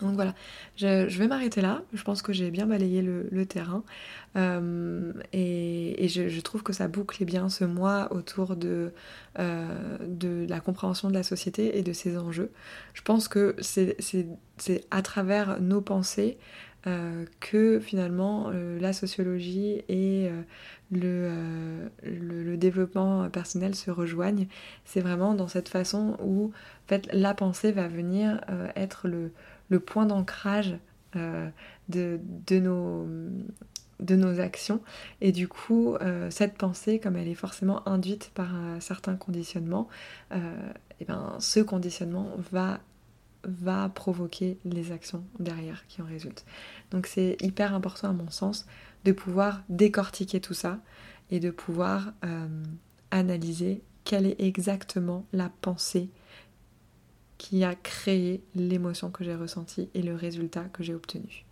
Donc 0.00 0.14
voilà, 0.14 0.34
je, 0.76 1.06
vais 1.18 1.26
m'arrêter 1.26 1.62
là. 1.62 1.82
Je 1.94 2.02
pense 2.02 2.20
que 2.20 2.32
j'ai 2.32 2.50
bien 2.50 2.66
balayé 2.66 3.00
le, 3.00 3.46
terrain. 3.46 3.82
Euh, 4.36 5.12
et, 5.32 6.06
je, 6.08 6.40
trouve 6.40 6.62
que 6.62 6.74
ça 6.74 6.86
boucle 6.86 7.24
bien 7.24 7.48
ce 7.48 7.64
mois 7.64 8.12
autour 8.12 8.56
de, 8.56 8.92
euh, 9.38 9.98
de 10.06 10.46
la 10.48 10.60
compréhension 10.60 11.08
de 11.08 11.14
la 11.14 11.22
société 11.22 11.78
et 11.78 11.82
de 11.82 11.92
ses 11.94 12.18
enjeux. 12.18 12.50
Je 12.92 13.02
pense 13.02 13.28
que 13.28 13.56
c'est 13.60 14.84
à 14.90 15.00
travers 15.00 15.60
nos 15.60 15.80
pensées 15.80 16.36
euh, 16.86 17.24
que 17.40 17.80
finalement 17.80 18.50
la 18.50 18.92
sociologie 18.92 19.82
et 19.88 20.30
le, 20.92 21.88
le, 22.04 22.56
développement 22.58 23.30
personnel 23.30 23.74
se 23.74 23.90
rejoignent. 23.90 24.46
C'est 24.84 25.00
vraiment 25.00 25.32
dans 25.32 25.48
cette 25.48 25.70
façon 25.70 26.18
où 26.22 26.52
en 26.92 26.98
la 27.12 27.32
pensée 27.32 27.72
va 27.72 27.88
venir 27.88 28.42
être 28.76 29.08
le 29.08 29.32
le 29.68 29.80
point 29.80 30.06
d'ancrage 30.06 30.76
euh, 31.16 31.48
de, 31.88 32.18
nos, 32.58 34.40
actions. 34.40 34.82
Et 35.20 35.32
du 35.32 35.48
coup, 35.48 35.94
euh, 35.94 36.30
cette 36.30 36.58
pensée, 36.58 36.98
comme 36.98 37.16
elle 37.16 37.28
est 37.28 37.34
forcément 37.34 37.88
induite 37.88 38.30
par 38.34 38.54
un 38.54 38.80
certain 38.80 39.16
conditionnement, 39.16 39.88
et 40.30 40.34
euh, 40.34 40.72
eh 41.00 41.04
ben, 41.04 41.36
ce 41.38 41.60
conditionnement 41.60 42.32
va, 42.50 42.80
va 43.44 43.88
provoquer 43.88 44.58
les 44.64 44.90
actions 44.92 45.24
derrière 45.38 45.86
qui 45.86 46.02
en 46.02 46.06
résultent. 46.06 46.44
Donc 46.90 47.06
c'est 47.06 47.36
hyper 47.40 47.72
important 47.72 48.10
à 48.10 48.12
mon 48.12 48.30
sens 48.30 48.66
de 49.04 49.12
pouvoir 49.12 49.62
décortiquer 49.68 50.40
tout 50.40 50.54
ça 50.54 50.80
et 51.30 51.40
de 51.40 51.50
pouvoir 51.50 52.12
analyser 53.10 53.82
quelle 54.04 54.26
est 54.26 54.40
exactement 54.40 55.24
la 55.32 55.50
pensée 55.60 56.10
qui 57.38 57.64
a 57.64 57.74
créé 57.74 58.42
l'émotion 58.54 59.10
que 59.10 59.24
j'ai 59.24 59.34
ressentie 59.34 59.88
et 59.94 60.02
le 60.02 60.14
résultat 60.14 60.64
que 60.72 60.82
j'ai 60.82 60.94
obtenu. 60.94 61.46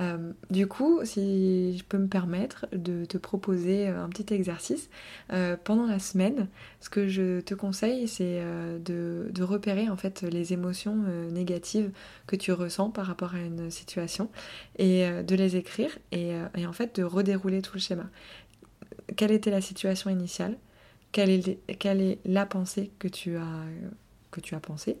Euh, 0.00 0.32
du 0.50 0.66
coup, 0.66 1.00
si 1.04 1.76
je 1.76 1.84
peux 1.84 1.98
me 1.98 2.06
permettre 2.06 2.66
de 2.72 3.04
te 3.04 3.18
proposer 3.18 3.88
un 3.88 4.08
petit 4.08 4.32
exercice, 4.32 4.88
euh, 5.32 5.56
pendant 5.62 5.86
la 5.86 5.98
semaine, 5.98 6.48
ce 6.80 6.88
que 6.88 7.08
je 7.08 7.40
te 7.40 7.54
conseille, 7.54 8.08
c'est 8.08 8.40
euh, 8.40 8.78
de, 8.78 9.42
repérer 9.42 9.88
en 9.88 9.96
fait 9.96 10.22
les 10.22 10.52
émotions 10.52 10.96
négatives 11.30 11.90
que 12.26 12.36
tu 12.36 12.52
ressens 12.52 12.90
par 12.90 13.06
rapport 13.06 13.34
à 13.34 13.40
une 13.40 13.70
situation 13.70 14.30
et 14.78 15.08
de 15.22 15.34
les 15.34 15.56
écrire 15.56 15.90
et, 16.12 16.34
en 16.66 16.72
fait 16.72 16.94
de 16.96 17.02
redérouler 17.02 17.62
tout 17.62 17.72
le 17.74 17.80
schéma. 17.80 18.04
Quelle 19.16 19.32
était 19.32 19.50
la 19.50 19.62
situation 19.62 20.10
initiale? 20.10 20.58
Quelle 21.10 21.30
est 21.30 22.18
la 22.26 22.44
pensée 22.44 22.92
que 22.98 23.08
tu 23.08 23.36
as 23.38 23.64
que 24.30 24.40
tu 24.40 24.54
as 24.54 24.60
pensé, 24.60 24.98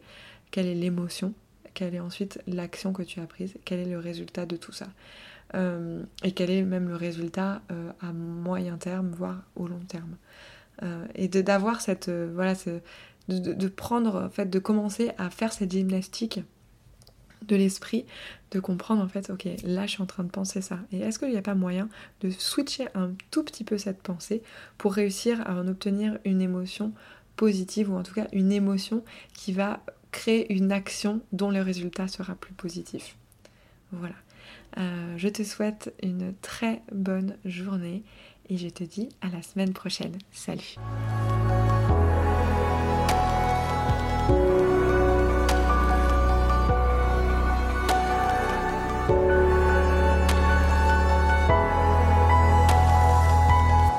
quelle 0.50 0.66
est 0.66 0.74
l'émotion, 0.74 1.34
quelle 1.74 1.94
est 1.94 2.00
ensuite 2.00 2.40
l'action 2.46 2.92
que 2.92 3.02
tu 3.02 3.20
as 3.20 3.26
prise, 3.26 3.54
quel 3.64 3.80
est 3.80 3.90
le 3.90 3.98
résultat 3.98 4.46
de 4.46 4.56
tout 4.56 4.72
ça. 4.72 4.88
Euh, 5.54 6.02
et 6.22 6.32
quel 6.32 6.50
est 6.50 6.62
même 6.62 6.88
le 6.88 6.96
résultat 6.96 7.62
euh, 7.72 7.90
à 8.00 8.12
moyen 8.12 8.76
terme, 8.76 9.10
voire 9.10 9.42
au 9.56 9.66
long 9.66 9.80
terme. 9.88 10.16
Euh, 10.82 11.06
et 11.14 11.28
d'avoir 11.28 11.80
cette. 11.80 12.08
voilà, 12.08 12.54
de, 13.28 13.52
de, 13.52 13.68
prendre, 13.68 14.24
en 14.24 14.30
fait, 14.30 14.48
de 14.48 14.58
commencer 14.58 15.10
à 15.18 15.30
faire 15.30 15.52
cette 15.52 15.72
gymnastique 15.72 16.40
de 17.46 17.56
l'esprit, 17.56 18.04
de 18.50 18.60
comprendre 18.60 19.02
en 19.02 19.08
fait, 19.08 19.30
ok, 19.30 19.48
là 19.64 19.86
je 19.86 19.92
suis 19.92 20.02
en 20.02 20.06
train 20.06 20.24
de 20.24 20.30
penser 20.30 20.60
ça. 20.60 20.78
Et 20.92 21.00
est-ce 21.00 21.18
qu'il 21.18 21.30
n'y 21.30 21.36
a 21.36 21.42
pas 21.42 21.54
moyen 21.54 21.88
de 22.20 22.30
switcher 22.30 22.88
un 22.94 23.12
tout 23.30 23.44
petit 23.44 23.64
peu 23.64 23.78
cette 23.78 24.02
pensée 24.02 24.42
pour 24.78 24.92
réussir 24.92 25.40
à 25.46 25.54
en 25.54 25.66
obtenir 25.66 26.18
une 26.24 26.40
émotion 26.40 26.92
positive 27.36 27.90
ou 27.90 27.96
en 27.96 28.02
tout 28.02 28.14
cas 28.14 28.26
une 28.32 28.52
émotion 28.52 29.04
qui 29.34 29.52
va 29.52 29.80
créer 30.12 30.52
une 30.52 30.72
action 30.72 31.20
dont 31.32 31.50
le 31.50 31.62
résultat 31.62 32.08
sera 32.08 32.34
plus 32.34 32.54
positif. 32.54 33.16
Voilà. 33.92 34.14
Euh, 34.78 35.14
je 35.16 35.28
te 35.28 35.42
souhaite 35.42 35.92
une 36.02 36.34
très 36.42 36.82
bonne 36.92 37.36
journée 37.44 38.02
et 38.48 38.56
je 38.56 38.68
te 38.68 38.84
dis 38.84 39.08
à 39.20 39.28
la 39.28 39.42
semaine 39.42 39.72
prochaine. 39.72 40.16
Salut 40.32 40.76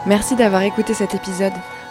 Merci 0.08 0.36
d'avoir 0.36 0.64
écouté 0.64 0.94
cet 0.94 1.14
épisode. 1.16 1.54